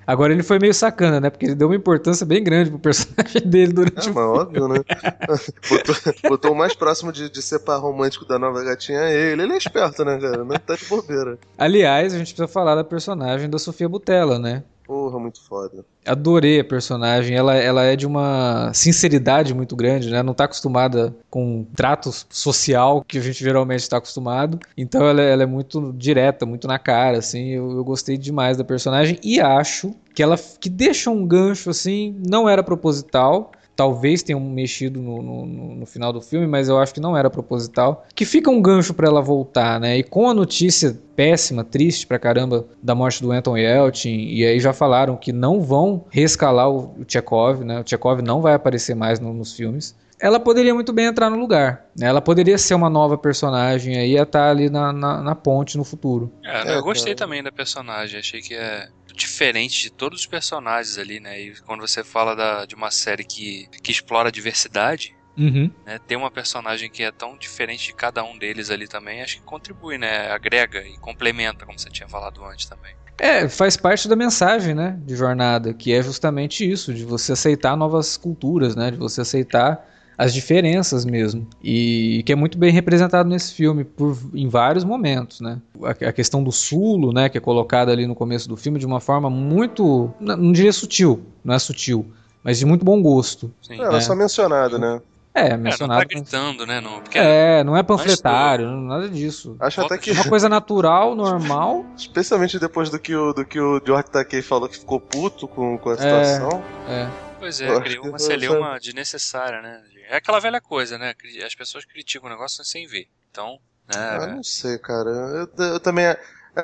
[0.08, 1.30] Agora ele foi meio sacana, né?
[1.30, 4.68] Porque ele deu uma importância bem grande pro personagem dele durante é, o mas óbvio,
[4.70, 4.80] né?
[5.70, 5.96] botou,
[6.30, 9.44] botou, o mais próximo de, de ser par romântico da nova gatinha é ele.
[9.44, 10.46] Ele é esperto, né, cara?
[10.46, 11.38] Não tá de bobeira.
[11.58, 14.64] Aliás, a gente precisa falar da personagem da Sofia Butella, né?
[14.88, 15.86] Porra, muito foda.
[16.06, 17.36] Adorei a personagem.
[17.36, 20.24] Ela, ela é de uma sinceridade muito grande, né?
[20.24, 24.58] Não tá acostumada com trato social que a gente geralmente está acostumado.
[24.78, 27.50] Então ela, ela, é muito direta, muito na cara, assim.
[27.50, 32.16] Eu, eu gostei demais da personagem e acho que ela que deixa um gancho assim,
[32.26, 36.92] não era proposital, talvez tenham mexido no, no, no, final do filme, mas eu acho
[36.92, 38.06] que não era proposital.
[38.16, 40.00] Que fica um gancho para ela voltar, né?
[40.00, 44.60] E com a notícia péssima, triste pra caramba da morte do Anton Yelchin, e aí
[44.60, 47.80] já falaram que não vão reescalar o, o né?
[47.80, 49.96] O Chekhov não vai aparecer mais no, nos filmes.
[50.20, 51.86] Ela poderia muito bem entrar no lugar.
[51.96, 52.08] Né?
[52.08, 55.84] Ela poderia ser uma nova personagem aí e estar ali na, na, na ponte no
[55.84, 56.34] futuro.
[56.44, 58.20] É, eu gostei também da personagem.
[58.20, 58.88] Achei que é
[59.18, 61.42] diferente de todos os personagens ali, né?
[61.42, 65.70] E quando você fala da, de uma série que, que explora a diversidade, Uhum.
[65.86, 69.36] Né, ter uma personagem que é tão diferente de cada um deles ali também, acho
[69.36, 70.32] que contribui, né?
[70.32, 72.96] Agrega e complementa, como você tinha falado antes também.
[73.20, 77.76] É, faz parte da mensagem, né, de jornada, que é justamente isso, de você aceitar
[77.76, 79.84] novas culturas, né, de você aceitar
[80.18, 81.48] as diferenças mesmo.
[81.64, 85.60] E que é muito bem representado nesse filme por, em vários momentos, né?
[85.84, 88.86] A, a questão do sulo, né, que é colocada ali no começo do filme de
[88.86, 92.06] uma forma muito, não, diria sutil, não é sutil,
[92.44, 93.54] mas de muito bom gosto.
[93.62, 93.80] Sim.
[93.80, 95.02] É, ela é só mencionada, né?
[95.36, 96.02] É, mencionado.
[96.02, 96.82] É, não tá gritando, né?
[96.82, 99.56] Não, é, não é panfletário, nada disso.
[99.60, 100.10] Acho até que.
[100.10, 101.86] É uma coisa natural, normal.
[101.96, 105.78] Especialmente depois do que o, do que o George Takei falou que ficou puto com,
[105.78, 106.64] com a situação.
[106.90, 107.02] É.
[107.02, 107.27] é.
[107.38, 109.84] Pois é, criou uma celeuma desnecessária, né?
[110.10, 111.14] É aquela velha coisa, né?
[111.46, 113.08] As pessoas criticam o negócio sem ver.
[113.32, 114.18] Então, né?
[114.22, 115.10] Eu não sei, cara.
[115.10, 116.18] Eu, eu também É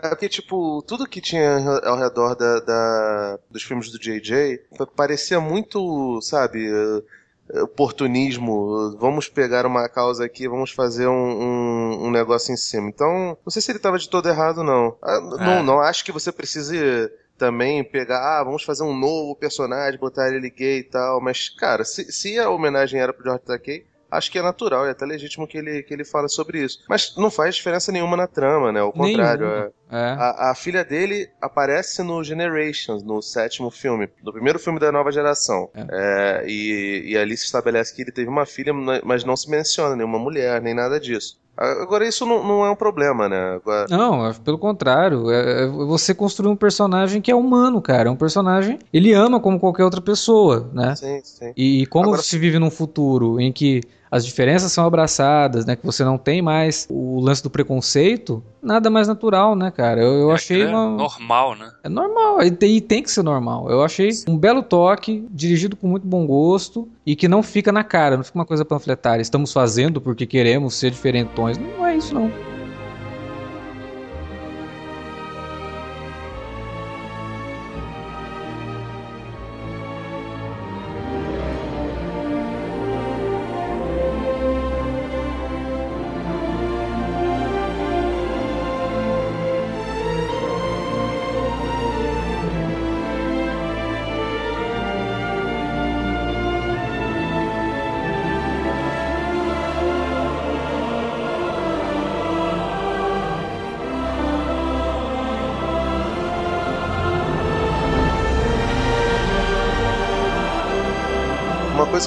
[0.09, 4.59] porque, tipo, tudo que tinha ao redor da, da dos filmes do JJ
[4.95, 6.67] parecia muito, sabe,
[7.62, 12.89] oportunismo, vamos pegar uma causa aqui, vamos fazer um, um, um negócio em cima.
[12.89, 14.97] Então, não sei se ele estava de todo errado, não.
[15.01, 15.43] Ah, é.
[15.43, 16.77] Não, não acho que você precise
[17.43, 21.84] também pegar, ah, vamos fazer um novo personagem, botar ele gay e tal, mas, cara,
[21.84, 25.45] se, se a homenagem era pro George Takei, acho que é natural, é até legítimo
[25.45, 26.79] que ele, que ele fale sobre isso.
[26.88, 28.79] Mas não faz diferença nenhuma na trama, né?
[28.79, 30.15] Ao contrário, é, é.
[30.17, 35.12] A, a, filha dele aparece no Generations, no sétimo filme, no primeiro filme da nova
[35.12, 35.69] geração.
[35.75, 35.86] É.
[35.91, 39.95] É, e, e ali se estabelece que ele teve uma filha, mas não se menciona
[39.95, 41.41] nenhuma mulher, nem nada disso.
[41.56, 43.53] Agora, isso não, não, é um problema, né?
[43.56, 43.86] Agora...
[43.88, 45.29] Não, é pelo contrário.
[45.29, 48.10] É, é você construir um personagem que é humano, cara.
[48.10, 48.79] É um personagem.
[48.91, 50.95] Ele ama como qualquer outra pessoa, né?
[50.95, 51.53] Sim, sim.
[51.56, 52.23] E, e como Agora...
[52.23, 53.82] se vive num futuro em que
[54.13, 55.76] as diferenças são abraçadas, né?
[55.76, 60.04] Que você não tem mais o lance do preconceito, nada mais natural, né, cara?
[60.04, 60.88] Eu, eu é, achei é uma...
[60.91, 61.71] normal, né?
[61.84, 63.71] É normal, e tem, e tem que ser normal.
[63.71, 67.84] Eu achei um belo toque, dirigido com muito bom gosto e que não fica na
[67.84, 69.23] cara, não fica uma coisa panfletária.
[69.23, 71.58] Estamos fazendo porque queremos ser diferentões.
[71.58, 72.53] Não é isso, não.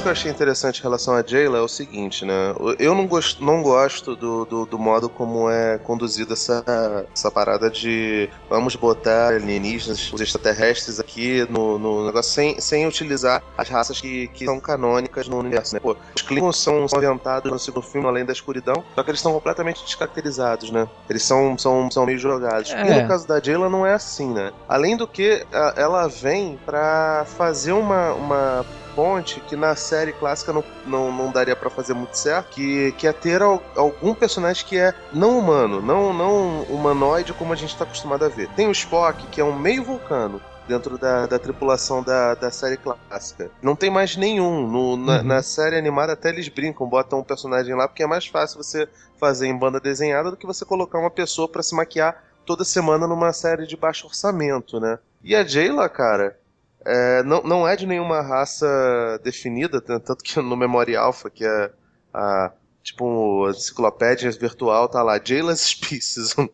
[0.06, 2.54] Que eu achei interessante em relação a Jayla é o seguinte, né?
[2.78, 6.64] Eu não gosto, não gosto do, do, do modo como é conduzida essa,
[7.12, 13.42] essa parada de vamos botar alienígenas, os extraterrestres aqui no, no negócio sem, sem utilizar
[13.58, 15.80] as raças que, que são canônicas no universo, né?
[15.80, 19.18] Pô, os Klingons são, são inventados no segundo filme, Além da Escuridão, só que eles
[19.18, 20.86] estão completamente descaracterizados, né?
[21.10, 22.70] Eles são, são, são meio jogados.
[22.70, 22.80] É.
[22.80, 24.52] E no caso da Jayla não é assim, né?
[24.68, 28.66] Além do que, ela vem para fazer uma, uma
[28.96, 33.06] ponte que na série clássica não, não, não daria para fazer muito certo, que, que
[33.06, 37.84] é ter algum personagem que é não humano, não, não humanoide como a gente está
[37.84, 38.48] acostumado a ver.
[38.56, 42.78] Tem o Spock, que é um meio vulcano, dentro da, da tripulação da, da série
[42.78, 43.50] clássica.
[43.62, 44.66] Não tem mais nenhum.
[44.66, 45.22] No, na, uhum.
[45.24, 48.88] na, série animada até eles brincam, botam um personagem lá, porque é mais fácil você
[49.20, 53.06] fazer em banda desenhada do que você colocar uma pessoa para se maquiar toda semana
[53.06, 54.98] numa série de baixo orçamento, né?
[55.22, 56.38] E a Jayla, cara,
[56.86, 61.70] é, não, não é de nenhuma raça definida, tanto que no Memory Alpha, que é
[62.14, 62.52] a
[62.86, 66.34] tipo, a enciclopédia virtual tá lá, Jayla's Species.
[66.38, 66.48] não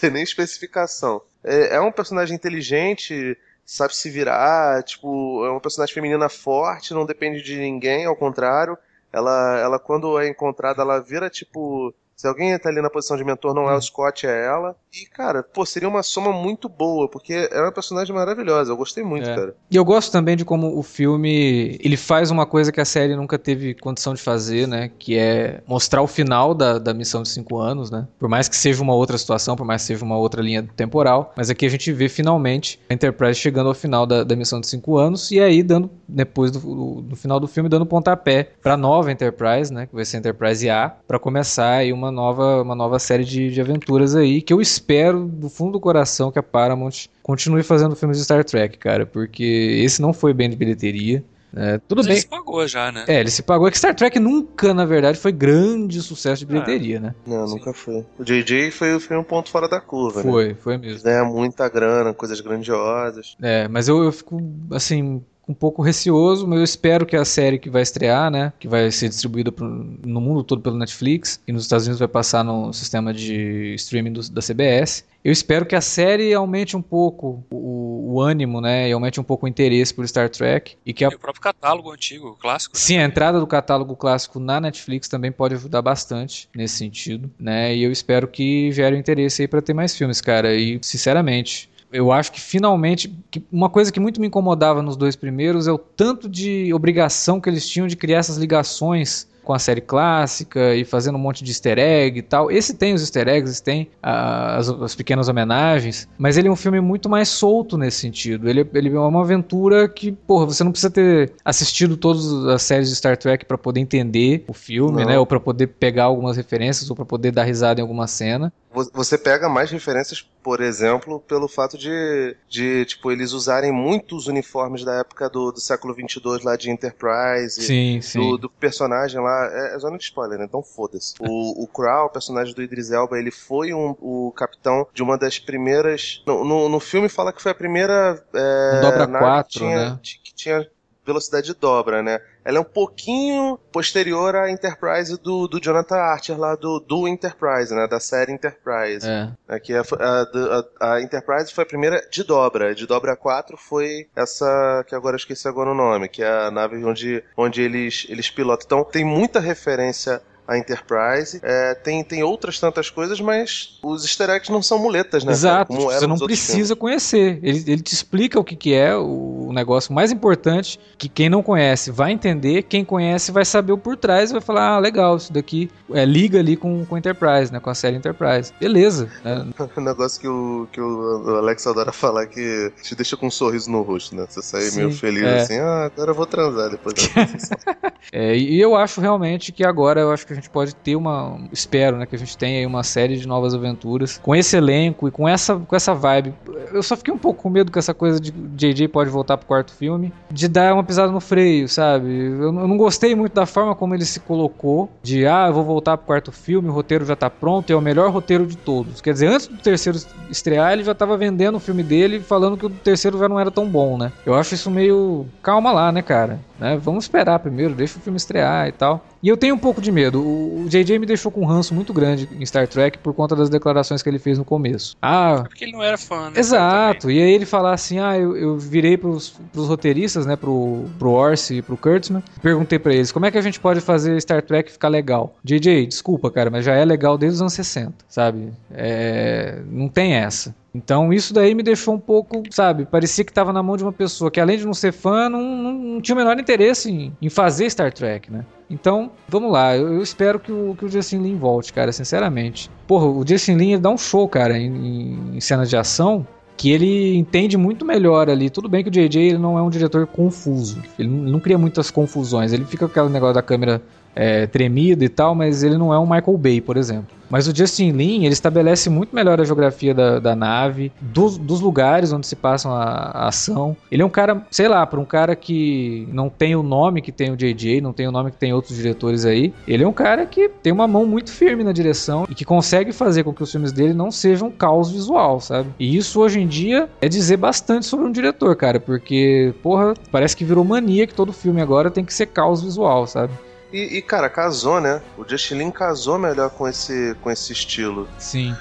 [0.00, 1.20] tem nem especificação.
[1.44, 7.04] É, é, um personagem inteligente, sabe se virar, tipo, é uma personagem feminina forte, não
[7.04, 8.78] depende de ninguém, ao contrário.
[9.12, 13.22] Ela, ela quando é encontrada, ela vira, tipo, se alguém tá ali na posição de
[13.22, 13.80] mentor, não é o hum.
[13.80, 14.74] Scott, é ela.
[14.92, 18.72] E, cara, pô, seria uma soma muito boa, porque é uma personagem maravilhosa.
[18.72, 19.36] Eu gostei muito, é.
[19.36, 19.54] cara.
[19.70, 23.14] E eu gosto também de como o filme ele faz uma coisa que a série
[23.14, 24.90] nunca teve condição de fazer, né?
[24.98, 28.08] Que é mostrar o final da, da missão de cinco anos, né?
[28.18, 31.32] Por mais que seja uma outra situação, por mais que seja uma outra linha temporal.
[31.36, 34.66] Mas aqui a gente vê finalmente a Enterprise chegando ao final da, da missão de
[34.66, 38.76] cinco anos e aí dando, depois do, do, do final do filme, dando pontapé pra
[38.76, 39.86] nova Enterprise, né?
[39.86, 43.24] Que vai ser a Enterprise A, para começar aí uma uma nova, uma nova série
[43.24, 47.62] de, de aventuras aí, que eu espero do fundo do coração que a Paramount continue
[47.62, 51.22] fazendo filmes de Star Trek, cara, porque esse não foi bem de bilheteria.
[51.56, 52.16] É, tudo Mas bem.
[52.16, 53.04] Ele se pagou já, né?
[53.08, 53.66] É, ele se pagou.
[53.66, 56.48] É que Star Trek nunca, na verdade, foi grande sucesso de é.
[56.48, 57.00] bilheteria, é.
[57.00, 57.14] né?
[57.26, 57.54] Não, Sim.
[57.54, 58.04] nunca foi.
[58.18, 60.54] O JJ foi, foi um ponto fora da curva, foi, né?
[60.62, 61.02] Foi, foi mesmo.
[61.02, 63.34] Ganha muita grana, coisas grandiosas.
[63.40, 64.38] É, mas eu, eu fico,
[64.72, 68.68] assim, um pouco receoso, mas eu espero que a série que vai estrear, né, que
[68.68, 72.44] vai ser distribuída pro, no mundo todo pelo Netflix e nos Estados Unidos vai passar
[72.44, 75.06] no sistema de streaming do, da CBS.
[75.24, 79.24] Eu espero que a série aumente um pouco o, o, ânimo, né, e aumente um
[79.24, 81.08] pouco o interesse por Star Trek e que a...
[81.08, 82.76] e o próprio catálogo antigo, clássico.
[82.76, 82.80] Né?
[82.80, 87.74] Sim, a entrada do catálogo clássico na Netflix também pode ajudar bastante nesse sentido, né?
[87.74, 90.54] E eu espero que gere interesse aí para ter mais filmes, cara.
[90.54, 93.12] E sinceramente, eu acho que finalmente.
[93.30, 97.40] Que uma coisa que muito me incomodava nos dois primeiros é o tanto de obrigação
[97.40, 101.42] que eles tinham de criar essas ligações com a série clássica e fazendo um monte
[101.42, 102.50] de easter egg e tal.
[102.50, 106.82] Esse tem os easter eggs, tem as, as, pequenas homenagens, mas ele é um filme
[106.82, 108.46] muito mais solto nesse sentido.
[108.46, 112.90] Ele, ele é uma aventura que, porra, você não precisa ter assistido todas as séries
[112.90, 115.08] de Star Trek para poder entender o filme, não.
[115.08, 115.18] né?
[115.18, 118.52] Ou para poder pegar algumas referências ou para poder dar risada em alguma cena.
[118.70, 124.84] Você pega mais referências, por exemplo, pelo fato de, de tipo, eles usarem muitos uniformes
[124.84, 127.62] da época do, do século 22 lá de Enterprise.
[127.62, 128.18] Sim, sim.
[128.18, 129.50] Do, do personagem lá.
[129.52, 130.44] É, é, zona de spoiler, né?
[130.44, 131.14] Então foda-se.
[131.18, 135.16] O, o Crow, o personagem do Idris Elba, ele foi um, o capitão de uma
[135.16, 136.22] das primeiras.
[136.26, 138.22] No, no, no filme fala que foi a primeira.
[138.34, 140.00] É, Dobra 4, que tinha, né?
[140.02, 140.70] Que tinha
[141.08, 142.20] velocidade de dobra, né?
[142.48, 147.74] Ela é um pouquinho posterior à Enterprise do, do Jonathan Archer lá do, do Enterprise,
[147.74, 147.86] né?
[147.86, 149.06] Da série Enterprise.
[149.06, 149.30] É.
[149.46, 152.74] Aqui a, a, a, Enterprise foi a primeira de dobra.
[152.74, 156.50] De dobra 4 foi essa que agora eu esqueci agora o nome, que é a
[156.50, 158.64] nave onde, onde eles, eles pilotam.
[158.64, 161.38] Então tem muita referência a Enterprise.
[161.42, 165.32] É, tem, tem outras tantas coisas, mas os easter eggs não são muletas, né?
[165.32, 166.72] Exato, tipo, você não precisa filmes.
[166.72, 167.38] conhecer.
[167.42, 171.42] Ele, ele te explica o que, que é o negócio mais importante, que quem não
[171.42, 175.16] conhece vai entender, quem conhece vai saber o por trás e vai falar, ah, legal,
[175.18, 177.60] isso daqui é, liga ali com, com Enterprise, né?
[177.60, 178.50] Com a série Enterprise.
[178.58, 179.10] Beleza.
[179.22, 179.46] Né?
[179.76, 183.70] o negócio que o, que o Alex adora falar que te deixa com um sorriso
[183.70, 184.24] no rosto, né?
[184.26, 185.40] Você sai Sim, meio feliz é.
[185.40, 190.00] assim, ah, agora eu vou transar depois da é, E eu acho realmente que agora
[190.00, 191.38] eu acho que a gente pode ter uma.
[191.52, 192.06] Espero, né?
[192.06, 195.28] Que a gente tenha aí uma série de novas aventuras com esse elenco e com
[195.28, 196.34] essa, com essa vibe.
[196.72, 199.46] Eu só fiquei um pouco com medo com essa coisa de JJ pode voltar pro
[199.46, 202.08] quarto filme, de dar uma pisada no freio, sabe?
[202.08, 205.96] Eu, não gostei muito da forma como ele se colocou, de ah, eu vou voltar
[205.96, 209.00] pro quarto filme, o roteiro já tá pronto, é o melhor roteiro de todos.
[209.00, 209.98] Quer dizer, antes do terceiro
[210.30, 213.50] estrear, ele já tava vendendo o filme dele, falando que o terceiro já não era
[213.50, 214.12] tão bom, né?
[214.24, 215.26] Eu acho isso meio.
[215.42, 216.40] Calma lá, né, cara?
[216.58, 216.76] Né?
[216.76, 219.04] Vamos esperar primeiro, deixa o filme estrear e tal.
[219.22, 220.20] E eu tenho um pouco de medo.
[220.20, 223.48] O JJ me deixou com um ranço muito grande em Star Trek por conta das
[223.48, 224.96] declarações que ele fez no começo.
[225.02, 226.38] Ah, é porque ele não era fã, né?
[226.38, 227.10] Exato.
[227.10, 230.36] E aí ele falar assim: ah, eu, eu virei pros, pros roteiristas, né?
[230.36, 232.22] Pro, pro Orsi e pro Kurtzman.
[232.42, 235.34] Perguntei para eles: como é que a gente pode fazer Star Trek ficar legal?
[235.44, 238.52] JJ, desculpa, cara, mas já é legal desde os anos 60, sabe?
[238.70, 240.54] É, não tem essa.
[240.74, 243.92] Então isso daí me deixou um pouco, sabe, parecia que estava na mão de uma
[243.92, 247.16] pessoa que além de não ser fã, não, não, não tinha o menor interesse em,
[247.20, 248.44] em, fazer Star Trek, né?
[248.68, 252.70] Então, vamos lá, eu, eu, espero que o, que o Justin Lin volte, cara, sinceramente.
[252.86, 256.26] Porra, o Justin Lin ele dá um show, cara, em, em cenas de ação,
[256.58, 258.50] que ele entende muito melhor ali.
[258.50, 261.40] Tudo bem que o JJ ele não é um diretor confuso, ele não, ele não
[261.40, 263.80] cria muitas confusões, ele fica com aquele negócio da câmera
[264.18, 267.16] é, tremida e tal, mas ele não é um Michael Bay, por exemplo.
[267.30, 271.60] Mas o Justin Lin, ele estabelece muito melhor a geografia da, da nave, dos, dos
[271.60, 273.76] lugares onde se passam a, a, ação.
[273.92, 277.12] Ele é um cara, sei lá, para um cara que não tem o nome que
[277.12, 279.92] tem o JJ, não tem o nome que tem outros diretores aí, ele é um
[279.92, 283.42] cara que tem uma mão muito firme na direção e que consegue fazer com que
[283.42, 285.68] os filmes dele não sejam caos visual, sabe?
[285.78, 290.34] E isso hoje em dia é dizer bastante sobre um diretor, cara, porque, porra, parece
[290.34, 293.32] que virou mania que todo filme agora tem que ser caos visual, sabe?
[293.72, 295.02] E, e, cara, casou, né?
[295.16, 298.08] O Justin Lin casou melhor com esse, com esse estilo.
[298.18, 298.56] Sim.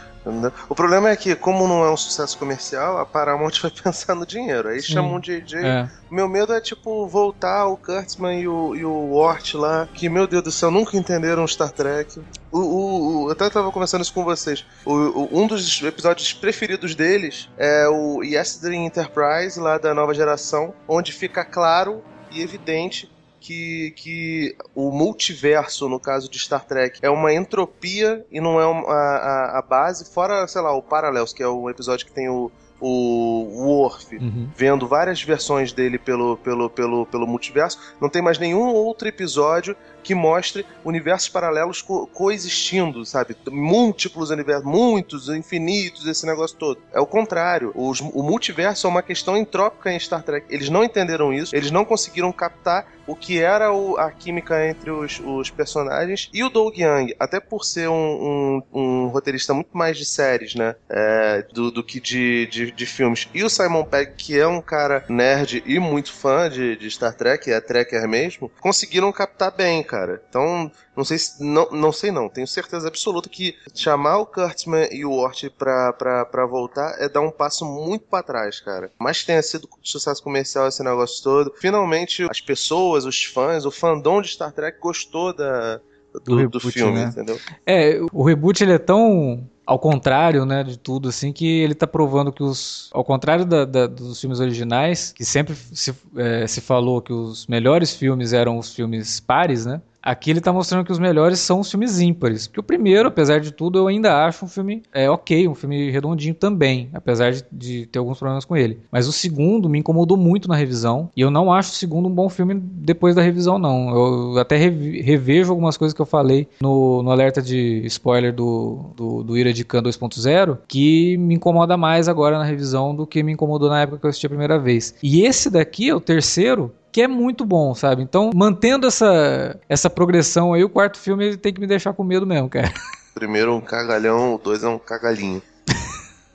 [0.67, 4.25] O problema é que, como não é um sucesso comercial, a Paramount vai pensar no
[4.25, 4.67] dinheiro.
[4.67, 5.55] Aí chamam um JJ.
[5.55, 5.89] É.
[6.11, 10.27] Meu medo é, tipo, voltar o Kurtzman e o, e o Wart lá, que, meu
[10.27, 12.19] Deus do céu, nunca entenderam Star Trek.
[12.51, 14.65] O, o, o eu até tava conversando isso com vocês.
[14.85, 21.13] O, um dos episódios preferidos deles é o Yesterday Enterprise, lá da nova geração, onde
[21.13, 27.33] fica claro e evidente que, que o multiverso, no caso de Star Trek, é uma
[27.33, 31.47] entropia e não é uma, a, a base, fora, sei lá, o Parallels, que é
[31.47, 34.49] o episódio que tem o, o Worf uhum.
[34.55, 39.75] vendo várias versões dele pelo, pelo, pelo, pelo multiverso, não tem mais nenhum outro episódio
[40.07, 43.35] que mostre universos paralelos co coexistindo, sabe?
[43.51, 46.79] Múltiplos universos, muitos, infinitos, esse negócio todo.
[46.93, 47.73] É o contrário.
[47.75, 50.47] Os, o multiverso é uma questão entrópica em Star Trek.
[50.49, 54.91] Eles não entenderam isso, eles não conseguiram captar o que era o, a química entre
[54.91, 56.29] os, os, personagens.
[56.33, 60.55] E o Doug Young, até por ser um, um, um roteirista muito mais de séries,
[60.55, 60.75] né?
[60.89, 63.27] É, do, do, que de, de, de, filmes.
[63.33, 67.13] E o Simon Pegg, que é um cara nerd e muito fã de, de Star
[67.13, 70.21] Trek, é trekker mesmo, conseguiram captar bem, cara cara.
[70.29, 71.43] Então, não sei se.
[71.43, 72.29] Não, não sei não.
[72.29, 77.09] Tenho certeza absoluta que chamar o Kurtzman e o Ort pra, pra, pra voltar é
[77.09, 78.91] dar um passo muito para trás, cara.
[78.99, 81.53] Mas tenha sido sucesso comercial esse negócio todo.
[81.57, 85.81] Finalmente, as pessoas, os fãs, o fandom de Star Trek gostou da,
[86.13, 87.05] do, do, reboot, do filme, né?
[87.05, 87.39] entendeu?
[87.65, 91.85] É, o reboot ele é tão ao contrário, né, de tudo, assim, que ele está
[91.85, 96.61] provando que os, ao contrário da, da, dos filmes originais, que sempre se, é, se
[96.61, 100.91] falou que os melhores filmes eram os filmes pares, né, Aqui ele tá mostrando que
[100.93, 102.47] os melhores são os filmes ímpares.
[102.47, 105.91] Que o primeiro, apesar de tudo, eu ainda acho um filme é, ok, um filme
[105.91, 108.79] redondinho também, apesar de, de ter alguns problemas com ele.
[108.89, 112.11] Mas o segundo me incomodou muito na revisão, e eu não acho o segundo um
[112.11, 113.89] bom filme depois da revisão, não.
[113.89, 119.23] Eu até revejo algumas coisas que eu falei no, no alerta de spoiler do, do,
[119.23, 123.33] do Ira de Khan 2.0, que me incomoda mais agora na revisão do que me
[123.33, 124.95] incomodou na época que eu assisti a primeira vez.
[125.03, 128.01] E esse daqui é o terceiro, que é muito bom, sabe?
[128.01, 132.03] Então, mantendo essa, essa progressão aí, o quarto filme ele tem que me deixar com
[132.03, 132.73] medo mesmo, cara.
[133.13, 135.39] Primeiro um cagalhão, o dois é um cagalhinho.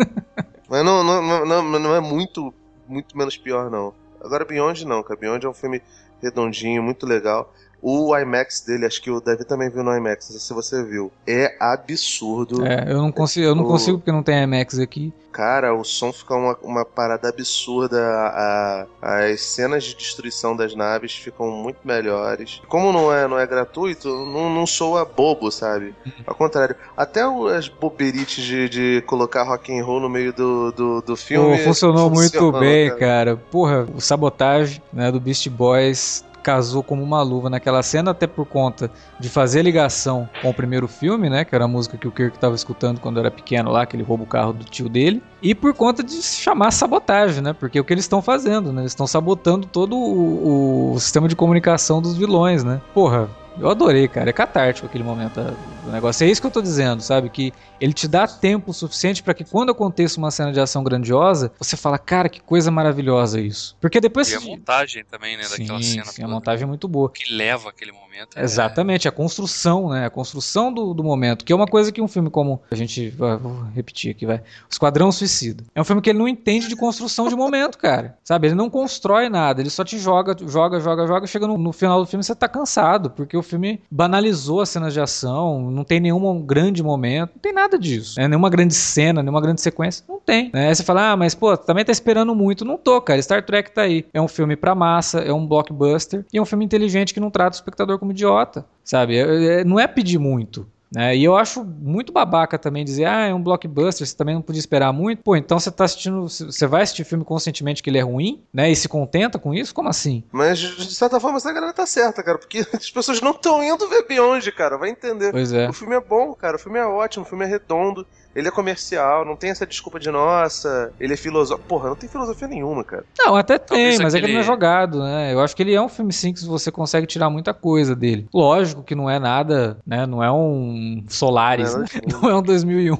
[0.70, 2.54] Mas não, não, não, não, é muito,
[2.86, 3.92] muito menos pior, não.
[4.22, 5.18] Agora Beyond não, cara.
[5.18, 5.82] Beyond é um filme
[6.22, 7.52] redondinho, muito legal.
[7.82, 10.84] O IMAX dele, acho que o David também viu no IMAX, não sei se você
[10.84, 11.10] viu.
[11.26, 12.64] É absurdo.
[12.64, 15.12] É, eu não consigo, eu não consigo porque não tem IMAX aqui.
[15.32, 17.98] Cara, o som fica uma, uma parada absurda.
[17.98, 22.60] A, a, as cenas de destruição das naves ficam muito melhores.
[22.68, 25.94] Como não é, não é gratuito, não, não soa bobo, sabe?
[26.04, 26.12] Uhum.
[26.26, 27.22] Ao contrário, até
[27.56, 31.56] as boberites de, de colocar rock and roll no meio do, do, do filme.
[31.56, 33.00] Pô, funcionou muito bem, cara.
[33.00, 33.36] cara.
[33.50, 38.44] Porra, o sabotagem né, do Beast Boys casou como uma luva naquela cena, até por
[38.44, 41.44] conta de fazer ligação com o primeiro filme, né?
[41.44, 44.02] Que era a música que o Kirk estava escutando quando era pequeno lá, que ele
[44.02, 45.22] rouba o carro do tio dele.
[45.42, 47.52] E por conta de chamar sabotagem, né?
[47.52, 48.82] Porque é o que eles estão fazendo, né?
[48.82, 52.80] Eles estão sabotando todo o, o sistema de comunicação dos vilões, né?
[52.92, 53.28] Porra,
[53.58, 54.30] eu adorei, cara.
[54.30, 55.40] É catártico aquele momento
[55.84, 56.24] do negócio.
[56.24, 57.28] É isso que eu tô dizendo, sabe?
[57.28, 61.52] Que ele te dá tempo suficiente para que quando aconteça uma cena de ação grandiosa,
[61.58, 63.76] você fala, cara, que coisa maravilhosa isso.
[63.80, 64.30] Porque depois.
[64.30, 65.42] E a montagem também, né?
[65.44, 66.04] Sim, daquela cena.
[66.06, 67.10] Sim, a montagem é muito boa.
[67.10, 68.38] Que leva aquele momento.
[68.38, 68.42] É...
[68.42, 70.06] Exatamente, a construção, né?
[70.06, 71.44] A construção do, do momento.
[71.44, 72.62] Que é uma coisa que um filme como.
[72.70, 73.10] A gente.
[73.10, 74.36] Vou repetir aqui, vai.
[74.36, 75.64] O Esquadrão Suicida.
[75.74, 78.16] É um filme que ele não entende de construção de momento, cara.
[78.22, 78.48] Sabe?
[78.48, 79.60] Ele não constrói nada.
[79.60, 81.26] Ele só te joga, joga, joga, joga.
[81.26, 83.10] Chega no, no final do filme você tá cansado.
[83.10, 87.52] Porque o filme banalizou as cenas de ação, não tem nenhum grande momento, não tem
[87.52, 88.18] nada disso.
[88.18, 88.28] Né?
[88.28, 90.50] Nenhuma grande cena, nenhuma grande sequência, não tem.
[90.52, 90.68] Né?
[90.68, 92.64] Aí você fala, ah, mas pô, também tá esperando muito.
[92.64, 93.20] Não tô, cara.
[93.20, 94.04] Star Trek tá aí.
[94.12, 97.30] É um filme pra massa, é um blockbuster e é um filme inteligente que não
[97.30, 99.16] trata o espectador como idiota, sabe?
[99.16, 100.66] É, é, não é pedir muito.
[100.92, 101.16] Né?
[101.16, 104.60] E eu acho muito babaca também dizer, ah, é um blockbuster, você também não podia
[104.60, 105.22] esperar muito.
[105.22, 108.70] Pô, então você tá assistindo, você vai assistir filme conscientemente que ele é ruim, né?
[108.70, 109.74] E se contenta com isso?
[109.74, 110.22] Como assim?
[110.30, 113.88] Mas, de certa forma, essa galera tá certa, cara, porque as pessoas não estão indo
[113.88, 115.32] ver Beyond, cara, vai entender.
[115.32, 115.68] Pois é.
[115.68, 118.06] O filme é bom, cara, o filme é ótimo, o filme é redondo.
[118.34, 121.68] Ele é comercial, não tem essa desculpa de nossa, ele é filosófico.
[121.68, 123.04] Porra, não tem filosofia nenhuma, cara.
[123.18, 124.16] Não, até tem, mas aquele...
[124.16, 125.32] é que ele não é jogado, né?
[125.32, 128.26] Eu acho que ele é um filme sim que você consegue tirar muita coisa dele.
[128.32, 130.06] Lógico que não é nada, né?
[130.06, 131.88] Não é um Solaris, não, é, né?
[132.06, 132.96] não é um 2001.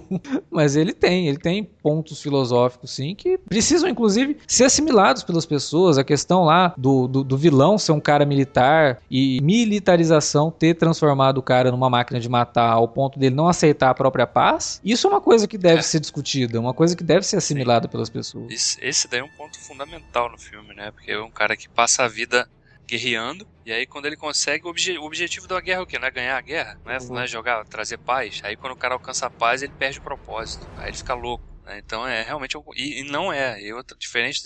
[0.51, 5.99] Mas ele tem, ele tem pontos filosóficos sim que precisam, inclusive, ser assimilados pelas pessoas.
[5.99, 11.39] A questão lá do, do, do vilão ser um cara militar e militarização ter transformado
[11.39, 14.81] o cara numa máquina de matar ao ponto dele não aceitar a própria paz.
[14.85, 15.83] Isso é uma coisa que deve é.
[15.83, 18.51] ser discutida, uma coisa que deve ser assimilada pelas pessoas.
[18.51, 20.91] Esse, esse daí é um ponto fundamental no filme, né?
[20.91, 22.49] Porque é um cara que passa a vida
[22.87, 25.99] guerreando, e aí quando ele consegue, o, obje, o objetivo da guerra é o quê?
[25.99, 26.79] Não é ganhar a guerra?
[26.85, 27.09] Não é, uhum.
[27.09, 28.41] não é jogar, trazer paz?
[28.45, 30.67] Aí quando o cara alcança a paz, ele perde o propósito.
[30.77, 31.52] Aí ele fica louco.
[31.65, 31.79] Né?
[31.79, 32.57] Então é realmente.
[32.77, 33.61] E, e não é.
[33.61, 34.43] E outra, diferente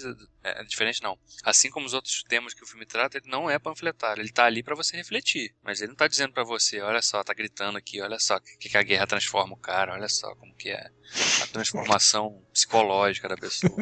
[0.46, 1.18] é, diferente não.
[1.44, 4.22] Assim como os outros temas que o filme trata, ele não é panfletário.
[4.22, 5.52] Ele tá ali para você refletir.
[5.62, 8.68] Mas ele não tá dizendo para você, olha só, tá gritando aqui, olha só, que,
[8.68, 10.90] que a guerra transforma o cara, olha só como que é
[11.42, 13.72] a transformação psicológica da pessoa.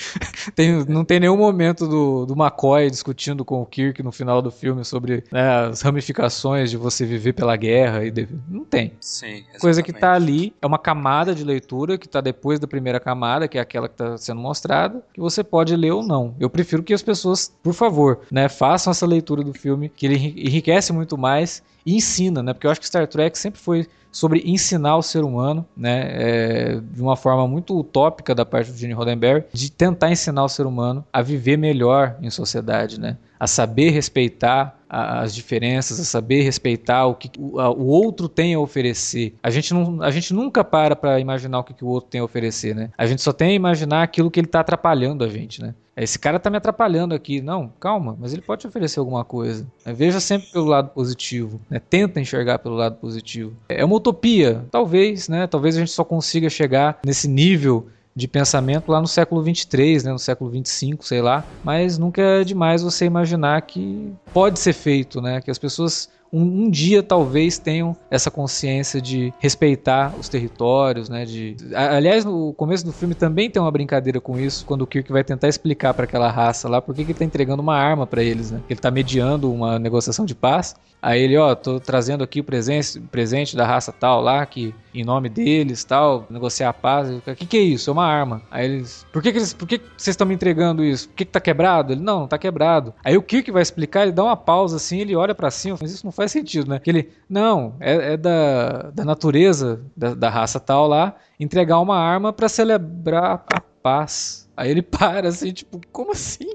[0.54, 4.50] tem, não tem nenhum momento do, do McCoy discutindo com o Kirk no final do
[4.50, 8.04] filme sobre né, as ramificações de você viver pela guerra.
[8.04, 8.28] e de...
[8.48, 8.92] Não tem.
[9.00, 9.60] Sim, exatamente.
[9.60, 13.48] Coisa que tá ali é uma camada de leitura que tá depois da primeira camada,
[13.48, 16.34] que é aquela que tá sendo mostrada, que você pode ler ou não não.
[16.38, 20.16] Eu prefiro que as pessoas, por favor, né, façam essa leitura do filme, que ele
[20.36, 22.52] enriquece muito mais e ensina, né?
[22.52, 26.80] Porque eu acho que Star Trek sempre foi sobre ensinar o ser humano, né, é,
[26.80, 30.66] de uma forma muito utópica da parte do Gene Roddenberry, de tentar ensinar o ser
[30.66, 37.06] humano a viver melhor em sociedade, né, a saber respeitar as diferenças, a saber respeitar
[37.06, 39.34] o que o, o outro tem a oferecer.
[39.42, 42.20] A gente, não, a gente nunca para para imaginar o que, que o outro tem
[42.20, 42.90] a oferecer, né?
[42.96, 45.74] A gente só tem a imaginar aquilo que ele está atrapalhando a gente, né?
[45.96, 47.40] Esse cara tá me atrapalhando aqui.
[47.40, 49.66] Não, calma, mas ele pode te oferecer alguma coisa.
[49.86, 51.60] Veja sempre pelo lado positivo.
[51.70, 51.78] Né?
[51.78, 53.54] Tenta enxergar pelo lado positivo.
[53.68, 55.46] É uma utopia, talvez, né?
[55.46, 60.12] Talvez a gente só consiga chegar nesse nível de pensamento lá no século 23, né,
[60.12, 65.20] no século 25, sei lá, mas nunca é demais você imaginar que pode ser feito,
[65.20, 71.08] né, que as pessoas um, um, dia talvez tenham essa consciência de respeitar os territórios,
[71.08, 71.24] né?
[71.24, 75.12] De, aliás, no começo do filme também tem uma brincadeira com isso, quando o Kirk
[75.12, 78.22] vai tentar explicar para aquela raça lá por que ele tá entregando uma arma para
[78.22, 78.60] eles, né?
[78.68, 80.74] Ele tá mediando uma negociação de paz.
[81.00, 85.04] Aí ele, ó, tô trazendo aqui o presente, presente da raça tal lá, que em
[85.04, 87.10] nome deles, tal, negociar a paz.
[87.10, 87.90] O que, que é isso?
[87.90, 88.42] É uma arma.
[88.50, 91.08] Aí eles, por que, que eles, por que vocês estão me entregando isso?
[91.08, 91.92] Por que, que tá quebrado?
[91.92, 92.94] Ele, não, não tá quebrado.
[93.02, 95.92] Aí o Kirk vai explicar, ele dá uma pausa assim, ele olha para cima, mas
[95.92, 96.78] isso não faz sentido, né?
[96.78, 101.98] Que ele, não, é, é da, da natureza da, da raça tal lá, entregar uma
[101.98, 104.43] arma para celebrar a paz.
[104.56, 106.52] Aí ele para assim, tipo, como assim?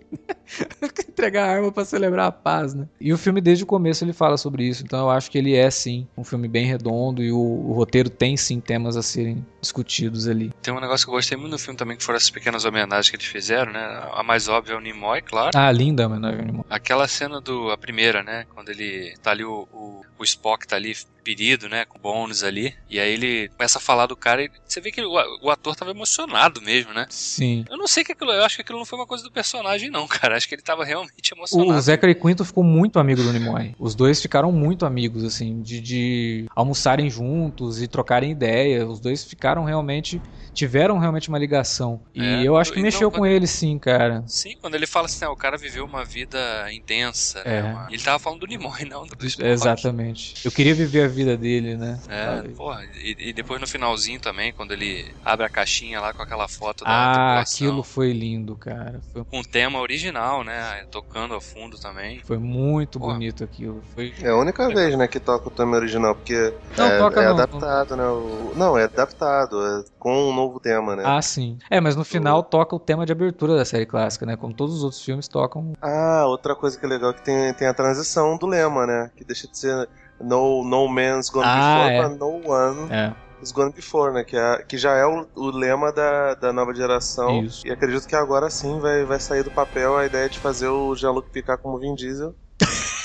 [1.07, 2.87] Entregar a arma para celebrar a paz, né?
[2.99, 5.55] E o filme desde o começo ele fala sobre isso, então eu acho que ele
[5.55, 9.45] é sim um filme bem redondo e o, o roteiro tem sim temas a serem
[9.61, 10.51] discutidos ali.
[10.61, 13.09] Tem um negócio que eu gostei muito no filme também que foram essas pequenas homenagens
[13.09, 14.09] que eles fizeram, né?
[14.13, 15.51] A mais óbvia é o Nimoy, claro.
[15.55, 16.65] Ah, linda a homenagem ao Nimoy.
[16.69, 20.75] Aquela cena do a primeira, né, quando ele tá ali o, o, o Spock tá
[20.75, 24.51] ali ferido, né, com bônus ali, e aí ele começa a falar do cara e
[24.65, 27.05] você vê que o, ator tava emocionado mesmo, né?
[27.09, 27.65] Sim.
[27.69, 29.89] Eu não sei que aquilo, eu acho que aquilo não foi uma coisa do personagem
[29.89, 30.35] não, cara.
[30.35, 31.71] Acho que ele tava realmente emocionado.
[31.71, 33.75] O Zachary Quinto ficou muito amigo do Nimoy.
[33.79, 38.87] Os dois ficaram muito amigos, assim, de, de almoçarem juntos e trocarem ideia.
[38.87, 40.21] Os dois ficaram realmente
[40.53, 42.01] tiveram realmente uma ligação.
[42.13, 44.23] E é, eu acho que mexeu não, com ele, sim, cara.
[44.27, 46.39] Sim, quando ele fala assim, ah, o cara viveu uma vida
[46.73, 47.61] intensa, né, é.
[47.61, 47.87] né?
[47.89, 49.15] Ele tava falando do Nimoy, não do.
[49.39, 50.35] Exatamente.
[50.43, 51.99] Eu queria viver a vida dele, né?
[52.07, 52.83] É, porra.
[52.95, 56.83] E, e, depois no finalzinho também, quando ele abre a caixinha lá com aquela foto
[56.83, 59.01] da Ah, aquilo foi lindo, cara.
[59.11, 59.23] Foi...
[59.23, 60.85] Com o tema original, né?
[60.91, 62.21] Tocando ao fundo também.
[62.23, 63.13] Foi muito porra.
[63.13, 63.81] bonito aquilo.
[63.93, 64.13] Foi...
[64.21, 67.25] É a única vez, né, que toca o tema original, porque não, é, toca, é
[67.25, 67.97] não, adaptado, não.
[67.97, 68.09] né?
[68.09, 68.53] O...
[68.55, 69.65] Não, é adaptado.
[69.65, 71.03] É com um novo tema, né?
[71.05, 71.59] Ah, sim.
[71.69, 74.35] É, mas no final toca o tema de abertura da série clássica, né?
[74.35, 75.73] Como todos os outros filmes tocam.
[75.81, 79.11] Ah, outra coisa que é legal é que tem, tem a transição do lema, né?
[79.15, 79.89] Que deixa de ser
[80.21, 81.99] No, no Man's Gone ah, Before é.
[81.99, 82.91] pra No One.
[82.91, 83.13] É.
[83.41, 84.23] Is Gone Before, né?
[84.23, 87.43] Que, é, que já é o, o lema da, da nova geração.
[87.43, 87.65] Isso.
[87.65, 90.93] E acredito que agora sim vai, vai sair do papel a ideia de fazer o
[90.95, 92.35] Jean-Luc Picard como Vin Diesel.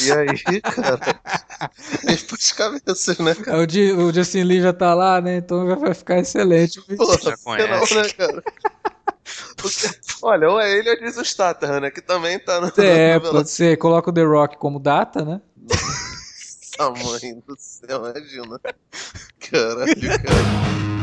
[0.00, 1.00] E aí, cara,
[2.06, 3.58] ele pôs cabeças, né, cara?
[3.58, 5.38] O, G, o Justin Lee já tá lá, né?
[5.38, 6.80] Então já vai ficar excelente.
[6.96, 7.94] Pô, já conhece.
[7.94, 8.42] Não, né, cara?
[9.56, 9.90] Porque,
[10.22, 11.90] olha, ou é ele ou é Jason Statham, né?
[11.90, 12.72] Que também tá no.
[12.78, 13.76] É, pode ser.
[13.76, 15.40] Coloca o The Rock como data, né?
[16.88, 18.58] Tamanho do céu, imagina.
[19.38, 20.99] Caralho, cara.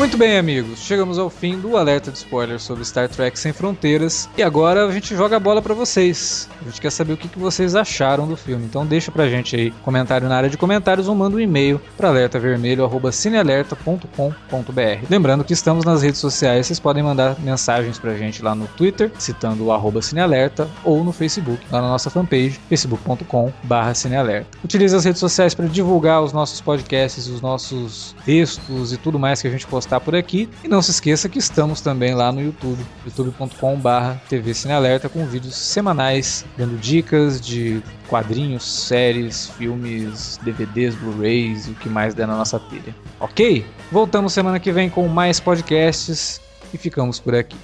[0.00, 0.78] Muito bem, amigos.
[0.78, 4.30] Chegamos ao fim do alerta de spoiler sobre Star Trek Sem Fronteiras.
[4.34, 6.48] E agora a gente joga a bola para vocês.
[6.58, 8.64] A gente quer saber o que vocês acharam do filme.
[8.64, 12.08] Então deixa pra gente aí comentário na área de comentários ou manda um e-mail para
[12.08, 15.06] alertavermelho@cinealerta.com.br.
[15.10, 19.12] Lembrando que estamos nas redes sociais, vocês podem mandar mensagens pra gente lá no Twitter,
[19.18, 24.48] citando o cinealerta, ou no Facebook, lá na nossa fanpage, facebook.com/cinealerta.
[24.64, 29.42] Utilize as redes sociais para divulgar os nossos podcasts, os nossos textos e tudo mais
[29.42, 30.48] que a gente posta está por aqui.
[30.62, 35.56] E não se esqueça que estamos também lá no YouTube, youtube.com.br TV Cinealerta, com vídeos
[35.56, 42.36] semanais dando dicas de quadrinhos, séries, filmes, DVDs, Blu-rays e o que mais der na
[42.36, 42.94] nossa telha.
[43.18, 43.66] Ok?
[43.90, 46.40] Voltamos semana que vem com mais podcasts
[46.72, 47.56] e ficamos por aqui.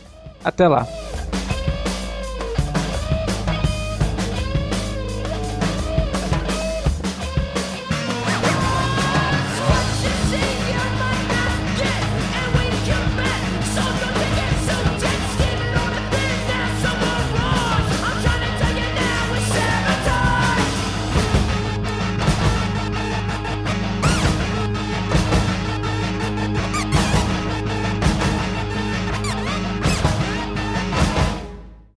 [0.42, 0.86] Até lá!